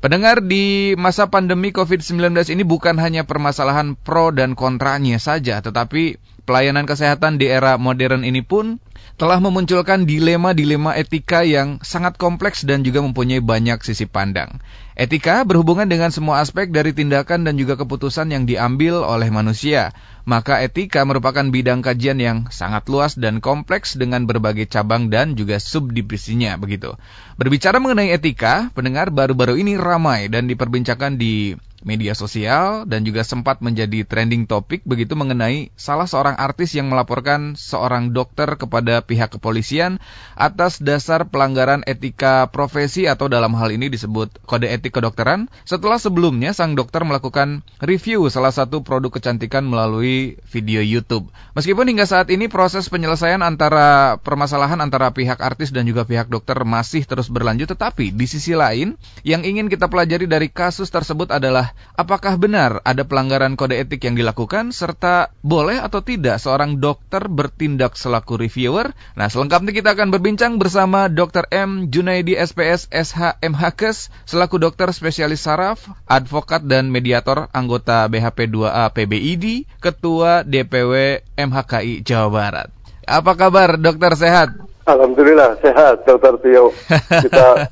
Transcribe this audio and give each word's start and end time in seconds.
Pendengar 0.00 0.40
di 0.40 0.96
masa 0.96 1.28
pandemi 1.28 1.76
COVID-19 1.76 2.32
ini 2.56 2.64
bukan 2.64 2.96
hanya 2.96 3.28
permasalahan 3.28 4.00
pro 4.00 4.32
dan 4.32 4.56
kontranya 4.56 5.20
saja, 5.20 5.60
tetapi 5.60 6.16
pelayanan 6.44 6.88
kesehatan 6.88 7.36
di 7.36 7.48
era 7.48 7.76
modern 7.76 8.24
ini 8.24 8.40
pun 8.44 8.80
telah 9.20 9.36
memunculkan 9.36 10.08
dilema-dilema 10.08 10.96
etika 10.96 11.44
yang 11.44 11.76
sangat 11.84 12.16
kompleks 12.16 12.64
dan 12.64 12.80
juga 12.80 13.04
mempunyai 13.04 13.44
banyak 13.44 13.76
sisi 13.84 14.08
pandang. 14.08 14.64
Etika 14.96 15.44
berhubungan 15.44 15.88
dengan 15.88 16.12
semua 16.12 16.40
aspek 16.40 16.72
dari 16.72 16.92
tindakan 16.96 17.44
dan 17.44 17.56
juga 17.56 17.76
keputusan 17.76 18.32
yang 18.32 18.44
diambil 18.48 19.04
oleh 19.04 19.28
manusia. 19.28 19.92
Maka 20.28 20.60
etika 20.60 21.04
merupakan 21.08 21.44
bidang 21.44 21.80
kajian 21.80 22.20
yang 22.20 22.38
sangat 22.52 22.84
luas 22.88 23.16
dan 23.16 23.40
kompleks 23.40 23.96
dengan 23.96 24.28
berbagai 24.28 24.68
cabang 24.68 25.08
dan 25.08 25.36
juga 25.36 25.56
subdivisinya 25.56 26.56
begitu. 26.60 26.96
Berbicara 27.40 27.80
mengenai 27.80 28.12
etika, 28.12 28.68
pendengar 28.76 29.08
baru-baru 29.08 29.56
ini 29.60 29.80
ramai 29.80 30.28
dan 30.28 30.48
diperbincangkan 30.48 31.16
di 31.16 31.56
media 31.82 32.12
sosial 32.12 32.84
dan 32.84 33.04
juga 33.04 33.24
sempat 33.24 33.64
menjadi 33.64 34.04
trending 34.04 34.44
topik 34.44 34.84
begitu 34.84 35.16
mengenai 35.16 35.72
salah 35.76 36.04
seorang 36.04 36.36
artis 36.36 36.76
yang 36.76 36.92
melaporkan 36.92 37.56
seorang 37.56 38.12
dokter 38.12 38.46
kepada 38.60 39.00
pihak 39.00 39.32
kepolisian 39.32 39.96
atas 40.36 40.80
dasar 40.80 41.28
pelanggaran 41.28 41.80
etika 41.88 42.48
profesi 42.52 43.08
atau 43.08 43.26
dalam 43.32 43.56
hal 43.56 43.72
ini 43.72 43.88
disebut 43.88 44.44
kode 44.44 44.68
etik 44.68 44.96
kedokteran 44.96 45.48
setelah 45.64 45.96
sebelumnya 45.96 46.52
sang 46.52 46.76
dokter 46.76 47.00
melakukan 47.04 47.64
review 47.80 48.28
salah 48.28 48.52
satu 48.52 48.84
produk 48.84 49.10
kecantikan 49.10 49.64
melalui 49.64 50.36
video 50.48 50.84
YouTube. 50.84 51.32
Meskipun 51.56 51.88
hingga 51.88 52.04
saat 52.04 52.28
ini 52.28 52.46
proses 52.46 52.88
penyelesaian 52.92 53.40
antara 53.40 54.20
permasalahan 54.20 54.78
antara 54.80 55.10
pihak 55.10 55.40
artis 55.40 55.72
dan 55.72 55.88
juga 55.88 56.04
pihak 56.04 56.28
dokter 56.28 56.56
masih 56.62 57.04
terus 57.08 57.32
berlanjut 57.32 57.72
tetapi 57.72 58.12
di 58.12 58.26
sisi 58.28 58.52
lain 58.52 58.98
yang 59.24 59.46
ingin 59.46 59.70
kita 59.70 59.86
pelajari 59.86 60.26
dari 60.28 60.48
kasus 60.50 60.90
tersebut 60.92 61.30
adalah 61.32 61.69
apakah 61.94 62.36
benar 62.36 62.82
ada 62.82 63.04
pelanggaran 63.04 63.58
kode 63.58 63.76
etik 63.78 64.06
yang 64.06 64.16
dilakukan 64.16 64.70
serta 64.70 65.34
boleh 65.44 65.78
atau 65.78 66.00
tidak 66.00 66.38
seorang 66.38 66.78
dokter 66.78 67.26
bertindak 67.26 67.98
selaku 67.98 68.40
reviewer? 68.40 68.94
Nah, 69.18 69.26
selengkapnya 69.26 69.72
kita 69.74 69.94
akan 69.94 70.14
berbincang 70.14 70.56
bersama 70.56 71.10
Dr. 71.10 71.46
M. 71.50 71.88
Junaidi 71.90 72.38
SPS 72.38 72.88
SH 72.90 73.42
MHKes 73.42 74.10
selaku 74.26 74.58
dokter 74.62 74.90
spesialis 74.90 75.44
saraf, 75.44 75.86
advokat 76.06 76.64
dan 76.66 76.88
mediator 76.88 77.50
anggota 77.50 78.06
BHP 78.06 78.50
2A 78.50 78.90
PBID, 78.94 79.66
ketua 79.78 80.46
DPW 80.46 81.24
MHKI 81.36 82.02
Jawa 82.02 82.28
Barat. 82.30 82.68
Apa 83.10 83.34
kabar 83.34 83.74
dokter 83.74 84.14
sehat? 84.14 84.70
Alhamdulillah 84.86 85.60
sehat 85.62 86.02
dokter 86.08 86.34
Tio. 86.40 86.74
Kita 87.24 87.70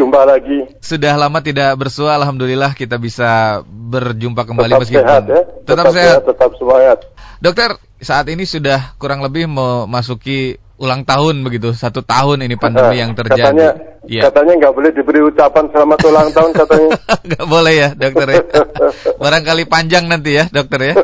jumpa 0.00 0.20
lagi. 0.24 0.58
Sudah 0.80 1.20
lama 1.20 1.44
tidak 1.44 1.76
bersua, 1.76 2.16
alhamdulillah 2.16 2.72
kita 2.72 2.96
bisa 2.96 3.60
berjumpa 3.68 4.48
kembali 4.48 4.72
tetap 4.72 4.82
meskipun 4.88 5.04
sehat, 5.04 5.24
ya? 5.28 5.42
tetap, 5.44 5.66
tetap 5.68 5.84
sehat. 5.92 5.94
sehat, 6.00 6.22
tetap 6.24 6.50
semangat. 6.56 6.98
Dokter, 7.40 7.70
saat 8.00 8.26
ini 8.32 8.48
sudah 8.48 8.96
kurang 8.96 9.20
lebih 9.20 9.44
memasuki 9.44 10.56
ulang 10.80 11.04
tahun 11.04 11.44
begitu, 11.44 11.76
satu 11.76 12.00
tahun 12.00 12.48
ini 12.48 12.56
pandemi 12.56 12.96
yang 12.96 13.12
terjadi. 13.12 13.52
Katanya, 13.52 13.70
ya. 14.08 14.22
katanya 14.32 14.52
nggak 14.64 14.72
boleh 14.72 14.90
diberi 14.96 15.20
ucapan 15.20 15.64
selamat 15.68 15.98
ulang 16.08 16.28
tahun 16.32 16.50
katanya. 16.56 16.90
Nggak 17.28 17.46
boleh 17.46 17.74
ya, 17.76 17.88
dokter 17.92 18.26
ya. 18.32 18.42
Barangkali 19.22 19.64
panjang 19.68 20.08
nanti 20.08 20.40
ya, 20.40 20.48
dokter 20.48 20.80
ya. 20.80 20.94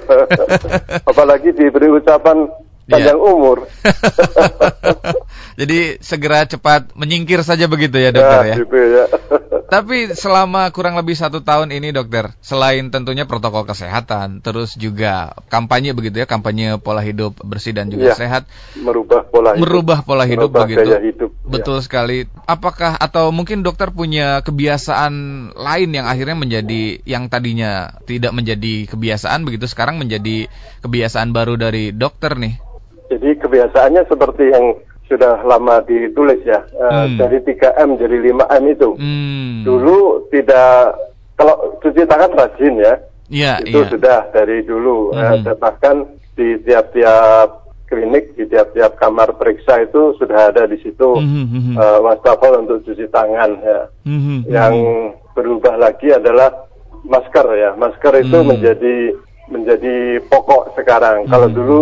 Apalagi 1.04 1.52
diberi 1.52 1.92
ucapan 1.92 2.48
panjang 2.86 3.18
Iya. 3.18 3.26
umur. 3.26 3.66
Jadi 5.56 5.96
segera 6.04 6.44
cepat 6.44 6.92
menyingkir 6.92 7.40
saja 7.40 7.64
begitu 7.64 7.96
ya, 7.96 8.12
dokter 8.12 8.40
ya. 8.44 8.56
gitu 8.60 8.76
ya. 8.76 9.04
Tapi 9.72 10.14
selama 10.14 10.70
kurang 10.70 10.94
lebih 10.94 11.18
satu 11.18 11.42
tahun 11.42 11.74
ini 11.74 11.90
dokter, 11.90 12.30
selain 12.38 12.86
tentunya 12.86 13.26
protokol 13.26 13.66
kesehatan, 13.66 14.38
terus 14.38 14.78
juga 14.78 15.34
kampanye 15.50 15.90
begitu 15.90 16.22
ya, 16.22 16.26
kampanye 16.28 16.78
pola 16.78 17.02
hidup 17.02 17.40
bersih 17.42 17.74
dan 17.74 17.90
juga 17.90 18.12
Iya. 18.12 18.14
sehat, 18.14 18.42
merubah 18.78 19.26
pola 19.26 19.56
hidup. 19.56 19.62
merubah 19.66 19.98
pola 20.06 20.22
hidup 20.22 20.54
Merubah 20.54 20.60
begitu. 20.70 20.88
hidup. 21.02 21.30
Betul 21.42 21.82
sekali. 21.82 22.30
Apakah 22.46 22.94
atau 22.94 23.34
mungkin 23.34 23.66
dokter 23.66 23.90
punya 23.90 24.38
kebiasaan 24.46 25.14
lain 25.56 25.90
yang 25.90 26.06
akhirnya 26.06 26.36
menjadi 26.38 27.02
yang 27.02 27.26
tadinya 27.26 27.96
tidak 28.06 28.36
menjadi 28.36 28.86
kebiasaan 28.86 29.42
begitu 29.42 29.66
sekarang 29.66 29.98
menjadi 29.98 30.46
kebiasaan 30.84 31.34
baru 31.34 31.58
dari 31.58 31.90
dokter 31.90 32.38
nih. 32.38 32.54
Jadi 33.06 33.38
kebiasaannya 33.38 34.02
seperti 34.06 34.44
yang 34.50 34.74
sudah 35.06 35.38
lama 35.46 35.78
ditulis 35.86 36.42
ya, 36.42 36.58
eh, 36.66 37.06
Hmm. 37.06 37.14
dari 37.14 37.38
3M 37.40 37.94
jadi 37.94 38.16
5M 38.18 38.64
itu. 38.66 38.90
Hmm. 38.98 39.62
Dulu 39.62 40.26
tidak 40.34 40.98
kalau 41.38 41.78
cuci 41.78 42.02
tangan 42.04 42.34
rajin 42.34 42.74
ya, 42.82 42.94
Iya, 43.30 43.52
itu 43.62 43.78
iya. 43.82 43.90
sudah 43.90 44.18
dari 44.34 44.66
dulu. 44.66 45.14
Eh, 45.14 45.38
Mhm. 45.38 45.42
dan 45.46 45.56
bahkan 45.58 45.96
di 46.34 46.58
tiap-tiap 46.62 47.70
klinik, 47.86 48.34
di 48.34 48.50
tiap-tiap 48.50 48.98
kamar 48.98 49.30
periksa 49.38 49.78
itu 49.78 50.18
sudah 50.18 50.50
ada 50.50 50.66
di 50.66 50.74
situ 50.82 51.22
Mhm, 51.22 51.44
mhm. 51.46 51.74
eh, 51.78 51.98
wastafel 52.02 52.66
untuk 52.66 52.82
cuci 52.82 53.06
tangan. 53.06 53.62
Ya. 53.62 53.80
Mhm, 54.02 54.36
Yang 54.50 54.74
berubah 55.38 55.78
lagi 55.78 56.10
adalah 56.10 56.50
masker 57.06 57.46
ya. 57.54 57.70
Masker 57.78 58.26
itu 58.26 58.38
Hmm. 58.42 58.48
menjadi 58.50 59.14
menjadi 59.46 60.18
pokok 60.26 60.74
sekarang. 60.74 61.30
Kalau 61.30 61.46
Mhm. 61.46 61.54
dulu 61.54 61.80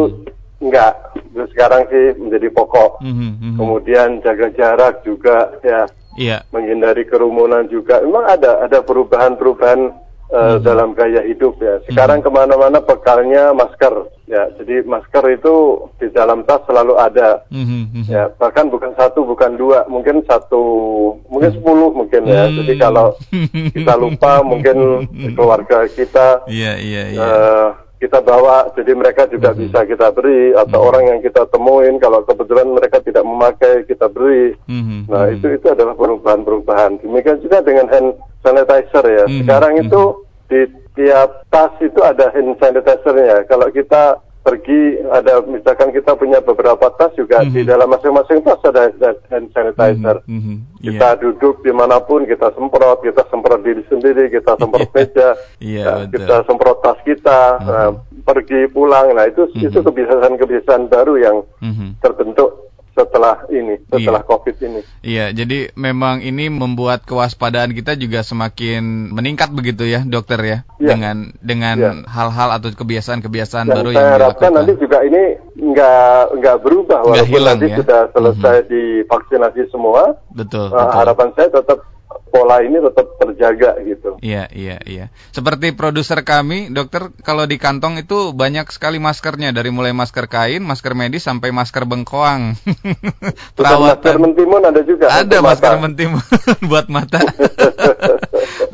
enggak, 0.64 0.94
Terus 1.34 1.50
sekarang 1.50 1.82
sih 1.90 2.14
menjadi 2.14 2.46
pokok. 2.54 3.02
Mhm, 3.02 3.30
mhm. 3.42 3.56
Kemudian 3.58 4.22
jaga 4.22 4.48
jarak 4.54 5.02
juga 5.02 5.50
ya, 5.66 5.82
Iya. 6.14 6.46
menghindari 6.54 7.02
kerumunan 7.04 7.66
juga. 7.66 7.98
Memang 8.00 8.22
ada 8.30 8.62
ada 8.62 8.78
perubahan-perubahan 8.80 9.80
eh, 10.24 10.56
Mhm. 10.56 10.62
dalam 10.62 10.94
gaya 10.94 11.20
hidup 11.20 11.58
ya. 11.58 11.82
Sekarang 11.84 12.22
Mhm. 12.22 12.26
ke 12.26 12.30
mana-mana 12.32 12.78
bekalnya 12.80 13.50
masker 13.50 14.08
ya. 14.24 14.46
Jadi 14.56 14.82
masker 14.82 15.36
itu 15.36 15.54
di 15.98 16.08
dalam 16.10 16.46
tas 16.46 16.62
selalu 16.64 16.94
ada. 16.96 17.42
Mhm, 17.50 17.82
mhm. 17.92 18.08
Ya, 18.08 18.30
bahkan 18.34 18.70
bukan 18.70 18.94
satu, 18.94 19.26
bukan 19.26 19.58
dua, 19.58 19.84
mungkin 19.86 20.22
satu, 20.24 20.62
mungkin 21.28 21.50
sepuluh 21.50 21.90
mungkin 21.92 22.24
ya. 22.24 22.46
Hmm. 22.46 22.56
Jadi 22.56 22.72
kalau 22.78 23.06
kita 23.76 23.94
lupa, 23.94 24.38
mungkin 24.40 25.06
keluarga 25.36 25.86
kita 25.90 26.46
Iya, 26.46 26.78
iya, 26.78 27.02
iya. 27.10 27.20
eh, 27.20 27.66
kita 27.98 28.20
bawa, 28.20 28.68
jadi 28.76 28.92
mereka 28.92 29.24
juga 29.30 29.54
Mhm. 29.54 29.58
bisa 29.64 29.78
kita 29.86 30.12
beri, 30.12 30.52
atau 30.52 30.80
Mhm. 30.82 30.88
orang 30.92 31.04
yang 31.08 31.20
kita 31.24 31.42
temuin, 31.48 31.96
kalau 32.02 32.20
kebetulan 32.26 32.68
mereka 32.74 32.98
tidak 33.00 33.24
memakai, 33.24 33.86
kita 33.86 34.06
beri. 34.10 34.52
Mhm, 34.68 35.08
Nah, 35.08 35.30
mhm. 35.30 35.34
itu 35.38 35.46
itu 35.56 35.66
adalah 35.70 35.94
perubahan-perubahan. 35.96 37.00
Demikian 37.00 37.40
juga 37.40 37.62
dengan 37.64 37.86
hand 37.88 38.18
sanitizer 38.44 39.04
ya. 39.08 39.24
Mhm, 39.24 39.38
Sekarang 39.46 39.72
mhm. 39.78 39.82
itu 39.88 40.02
di 40.52 40.60
tiap 40.94 41.42
tas 41.48 41.72
itu 41.80 42.00
ada 42.04 42.28
hand 42.34 42.58
sanitizer-nya. 42.60 43.48
Kalau 43.48 43.66
kita 43.72 44.20
pergi 44.44 45.00
ada 45.08 45.40
misalkan 45.40 45.88
kita 45.88 46.12
punya 46.14 46.36
beberapa 46.38 46.92
tas 46.92 47.16
juga 47.16 47.40
Mhm. 47.40 47.50
di 47.50 47.62
dalam 47.64 47.88
masing-masing 47.88 48.44
tas 48.44 48.60
ada 48.60 48.92
hand 49.32 49.48
sanitizer. 49.50 50.20
Mhm, 50.28 50.36
mhm. 50.36 50.56
Kita 50.84 51.08
Iya. 51.10 51.18
duduk 51.18 51.64
di 51.64 51.72
mana 51.72 51.96
pun 51.98 52.28
kita 52.28 52.52
semprot, 52.52 53.00
kita 53.00 53.24
semprot 53.32 53.64
diri 53.64 53.80
sendiri, 53.88 54.28
kita 54.28 54.52
semprot 54.60 54.92
meja, 54.92 55.32
Iya, 55.64 55.84
nah, 55.88 56.04
kita 56.06 56.44
semprot 56.44 56.78
tas 56.84 57.00
kita, 57.02 57.40
Mhm. 57.56 57.64
nah, 57.64 57.90
pergi 58.22 58.68
pulang. 58.68 59.16
Nah 59.16 59.24
itu 59.24 59.48
Mhm. 59.48 59.64
itu 59.64 59.78
kebiasaan-kebiasaan 59.80 60.92
baru 60.92 61.14
yang 61.16 61.36
Mhm. 61.64 62.04
terbentuk 62.04 62.50
setelah 62.94 63.42
ini, 63.46 63.74
setelah 63.86 64.22
Iya. 64.22 64.30
COVID 64.30 64.56
ini. 64.62 64.80
Iya, 65.02 65.26
jadi 65.30 65.58
memang 65.74 66.22
ini 66.22 66.46
membuat 66.46 67.02
kewaspadaan 67.02 67.74
kita 67.74 67.94
juga 67.94 68.22
semakin 68.22 69.10
meningkat 69.10 69.50
begitu 69.50 69.82
ya, 69.84 70.00
dokter 70.00 70.38
ya, 70.38 70.58
Iya. 70.78 70.88
dengan 70.88 71.16
dengan 71.42 71.76
Iya. 71.76 71.92
hal-hal 72.06 72.54
atau 72.54 72.70
kebiasaan-kebiasaan 72.70 73.66
Dan 73.66 73.74
baru 73.74 73.90
saya 73.90 73.98
yang 73.98 74.12
harapkan 74.14 74.30
dilakukan. 74.48 74.54
nanti 74.54 74.72
juga 74.78 74.98
ini 75.02 75.22
nggak 75.54 76.04
nggak 76.38 76.56
berubah 76.60 76.98
Nggak 77.02 77.10
walaupun 77.10 77.34
hilang, 77.34 77.56
nanti 77.58 77.66
ya. 77.68 77.76
sudah 77.82 78.00
selesai 78.10 78.56
divaksinasi 78.70 79.62
semua. 79.68 80.02
Betul, 80.30 80.70
Nah, 80.70 80.86
betul. 80.86 80.98
harapan 80.98 81.28
saya 81.34 81.48
tetap 81.50 81.78
pola 82.34 82.58
ini 82.66 82.82
tetap 82.82 83.06
terjaga 83.22 83.78
gitu. 83.86 84.18
Iya, 84.18 84.50
iya, 84.50 84.82
iya. 84.82 85.06
Seperti 85.30 85.70
produser 85.70 86.26
kami, 86.26 86.66
dokter, 86.74 87.14
kalau 87.22 87.46
di 87.46 87.62
kantong 87.62 88.02
itu 88.02 88.34
banyak 88.34 88.66
sekali 88.74 88.98
maskernya 88.98 89.54
dari 89.54 89.70
mulai 89.70 89.94
masker 89.94 90.26
kain, 90.26 90.66
masker 90.66 90.98
medis 90.98 91.22
sampai 91.22 91.54
masker 91.54 91.86
bengkoang. 91.86 92.58
Bukan 93.54 93.78
masker 93.86 94.18
mentimun 94.18 94.66
ada 94.66 94.82
juga. 94.82 95.14
Ada 95.14 95.38
masker 95.38 95.78
mentimun 95.78 96.26
buat 96.70 96.90
mata. 96.90 97.22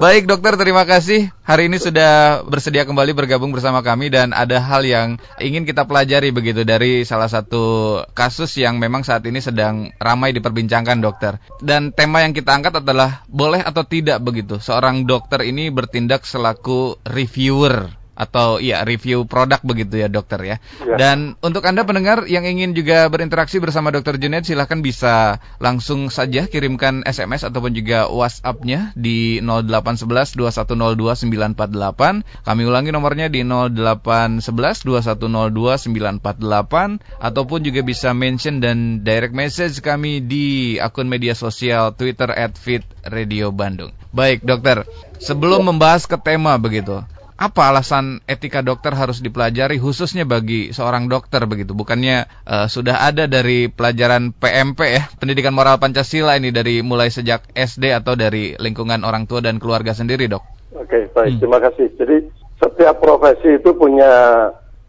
Baik 0.01 0.25
dokter, 0.25 0.57
terima 0.57 0.89
kasih. 0.89 1.29
Hari 1.45 1.69
ini 1.69 1.77
sudah 1.77 2.41
bersedia 2.49 2.89
kembali 2.89 3.12
bergabung 3.12 3.53
bersama 3.53 3.85
kami 3.85 4.09
dan 4.09 4.33
ada 4.33 4.57
hal 4.57 4.81
yang 4.81 5.21
ingin 5.37 5.69
kita 5.69 5.85
pelajari 5.85 6.33
begitu 6.33 6.65
dari 6.65 7.05
salah 7.05 7.29
satu 7.29 8.01
kasus 8.17 8.57
yang 8.57 8.81
memang 8.81 9.05
saat 9.05 9.21
ini 9.29 9.45
sedang 9.45 9.93
ramai 10.01 10.33
diperbincangkan 10.33 11.05
dokter. 11.05 11.37
Dan 11.61 11.93
tema 11.93 12.25
yang 12.25 12.33
kita 12.33 12.57
angkat 12.57 12.81
adalah 12.81 13.29
boleh 13.29 13.61
atau 13.61 13.85
tidak 13.85 14.25
begitu 14.25 14.57
seorang 14.57 15.05
dokter 15.05 15.45
ini 15.45 15.69
bertindak 15.69 16.25
selaku 16.25 16.97
reviewer 17.05 18.00
atau 18.20 18.61
ya 18.61 18.84
review 18.84 19.25
produk 19.25 19.64
begitu 19.64 20.05
ya 20.05 20.12
dokter 20.12 20.37
ya. 20.44 20.56
Ya. 20.84 20.96
Dan 21.00 21.40
untuk 21.40 21.64
Anda 21.64 21.88
pendengar 21.88 22.28
yang 22.28 22.44
ingin 22.44 22.76
juga 22.76 23.08
berinteraksi 23.08 23.56
bersama 23.64 23.88
Dokter 23.88 24.20
Junet 24.20 24.44
silahkan 24.44 24.84
bisa 24.84 25.40
langsung 25.56 26.12
saja 26.12 26.44
kirimkan 26.44 27.00
SMS 27.08 27.49
ataupun 27.49 27.72
juga 27.72 28.12
WhatsApp-nya 28.12 28.93
di 28.93 29.40
0811 29.40 30.37
2102 30.37 31.56
948. 31.56 32.44
Kami 32.44 32.62
ulangi 32.69 32.93
nomornya 32.93 33.32
di 33.32 33.40
0811 33.40 34.84
2102 34.84 36.20
948 36.20 37.00
ataupun 37.25 37.58
juga 37.64 37.81
bisa 37.81 38.12
mention 38.12 38.61
dan 38.61 39.00
direct 39.00 39.32
message 39.32 39.81
kami 39.81 40.20
di 40.20 40.76
akun 40.76 41.08
media 41.08 41.32
sosial 41.32 41.96
Twitter 41.96 42.28
at 42.28 42.61
Fit 42.61 42.84
Radio 43.08 43.49
Bandung. 43.55 43.96
Baik, 44.11 44.43
dokter. 44.43 44.82
Sebelum 45.23 45.62
membahas 45.70 46.05
ke 46.05 46.19
tema 46.19 46.58
begitu, 46.58 46.99
apa 47.40 47.72
alasan 47.72 48.20
etika 48.28 48.60
dokter 48.60 48.92
harus 48.92 49.25
dipelajari 49.25 49.81
khususnya 49.81 50.28
bagi 50.28 50.76
seorang 50.76 51.08
dokter 51.08 51.40
begitu? 51.48 51.72
Bukannya 51.72 52.28
uh, 52.44 52.69
sudah 52.69 53.00
ada 53.00 53.25
dari 53.25 53.72
pelajaran 53.72 54.37
PMP 54.37 54.81
ya, 54.84 55.08
pendidikan 55.16 55.56
moral 55.56 55.81
Pancasila 55.81 56.37
ini 56.37 56.52
dari 56.52 56.84
mulai 56.84 57.08
sejak 57.08 57.48
SD 57.56 57.96
atau 57.96 58.12
dari 58.12 58.60
lingkungan 58.60 59.00
orang 59.08 59.25
tua 59.25 59.40
dan 59.40 59.56
keluarga 59.56 59.96
sendiri, 59.96 60.28
Dok? 60.28 60.44
Oke, 60.76 61.08
baik. 61.16 61.40
Hmm. 61.40 61.40
Terima 61.40 61.58
kasih. 61.64 61.88
Jadi 61.96 62.16
setiap 62.60 63.00
profesi 63.00 63.56
itu 63.56 63.72
punya 63.72 64.12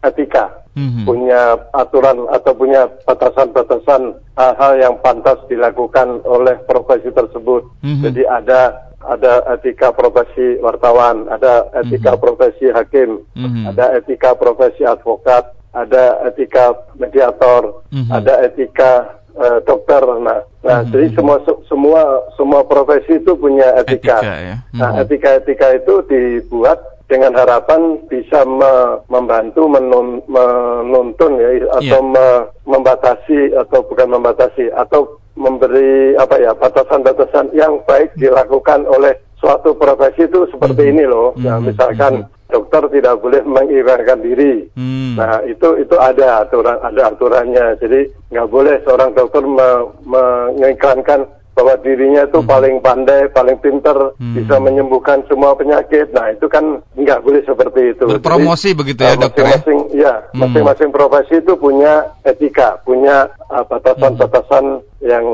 etika, 0.04 0.68
hmm. 0.76 1.08
punya 1.08 1.56
aturan 1.72 2.28
atau 2.28 2.52
punya 2.52 2.84
batasan-batasan 3.08 4.12
hal-hal 4.36 4.72
yang 4.76 4.94
pantas 5.00 5.40
dilakukan 5.48 6.20
oleh 6.28 6.60
profesi 6.68 7.08
tersebut. 7.16 7.64
Hmm. 7.80 8.04
Jadi 8.04 8.28
ada 8.28 8.91
ada 9.08 9.42
etika 9.56 9.90
profesi 9.90 10.58
wartawan, 10.62 11.26
ada 11.30 11.66
etika 11.82 12.14
mm-hmm. 12.14 12.24
profesi 12.24 12.66
hakim, 12.70 13.22
mm-hmm. 13.34 13.70
ada 13.74 13.98
etika 13.98 14.34
profesi 14.38 14.82
advokat, 14.86 15.54
ada 15.74 16.22
etika 16.28 16.76
mediator, 16.94 17.82
mm-hmm. 17.90 18.10
ada 18.12 18.34
etika 18.46 19.22
uh, 19.34 19.58
dokter. 19.66 20.02
Nah, 20.22 20.40
nah 20.62 20.82
mm-hmm. 20.82 20.92
jadi 20.94 21.06
semua 21.18 21.36
semua 21.66 22.02
semua 22.38 22.60
profesi 22.62 23.18
itu 23.18 23.32
punya 23.34 23.74
etika. 23.82 24.22
etika 24.22 24.34
ya? 24.38 24.56
mm-hmm. 24.58 24.78
Nah, 24.78 24.90
etika-etika 25.02 25.66
itu 25.76 25.94
dibuat 26.06 26.78
dengan 27.12 27.36
harapan 27.36 28.00
bisa 28.08 28.40
me 28.48 28.96
membantu 29.12 29.68
menun 29.68 30.24
menuntun 30.24 31.36
ya 31.36 31.68
atau 31.76 32.00
yeah. 32.00 32.00
me 32.00 32.26
membatasi 32.64 33.52
atau 33.52 33.84
bukan 33.84 34.16
membatasi 34.16 34.72
atau 34.72 35.20
memberi 35.42 36.14
apa 36.14 36.38
ya 36.38 36.54
batasan-batasan 36.54 37.50
yang 37.52 37.82
baik 37.82 38.14
dilakukan 38.14 38.86
oleh 38.86 39.18
suatu 39.42 39.74
profesi 39.74 40.30
itu 40.30 40.46
seperti 40.54 40.86
mm-hmm. 40.86 41.02
ini 41.02 41.04
loh. 41.10 41.34
Nah, 41.42 41.58
mm-hmm. 41.58 41.66
misalkan 41.66 42.12
dokter 42.46 42.82
tidak 42.94 43.18
boleh 43.18 43.42
mengibarkan 43.42 44.22
diri. 44.22 44.70
Nah, 45.18 45.42
itu 45.42 45.82
itu 45.82 45.96
ada 45.98 46.46
aturan 46.46 46.78
ada 46.78 47.10
aturannya. 47.10 47.74
Jadi 47.82 48.06
nggak 48.30 48.48
boleh 48.48 48.78
seorang 48.86 49.10
dokter 49.18 49.42
me, 49.42 49.90
mengiklankan 50.06 51.26
bahwa 51.52 51.76
dirinya 51.84 52.24
itu 52.24 52.40
hmm. 52.40 52.48
paling 52.48 52.74
pandai, 52.80 53.28
paling 53.28 53.60
pinter, 53.60 54.16
hmm. 54.16 54.34
bisa 54.40 54.56
menyembuhkan 54.56 55.20
semua 55.28 55.52
penyakit. 55.52 56.08
Nah 56.16 56.32
itu 56.32 56.48
kan 56.48 56.80
nggak 56.96 57.20
boleh 57.20 57.42
seperti 57.44 57.92
itu. 57.92 58.04
Berpromosi 58.08 58.72
Jadi, 58.72 58.78
begitu 58.80 59.00
ya 59.04 59.14
dokter 59.20 59.44
ya? 59.44 59.48
masing-masing, 59.60 59.80
ya? 59.92 60.14
Hmm. 60.32 60.40
masing-masing 60.40 60.90
profesi 60.90 61.34
itu 61.38 61.52
punya 61.60 62.08
etika, 62.24 62.80
punya 62.88 63.28
uh, 63.52 63.64
batasan-batasan 63.68 64.64
hmm. 64.80 65.04
yang 65.04 65.24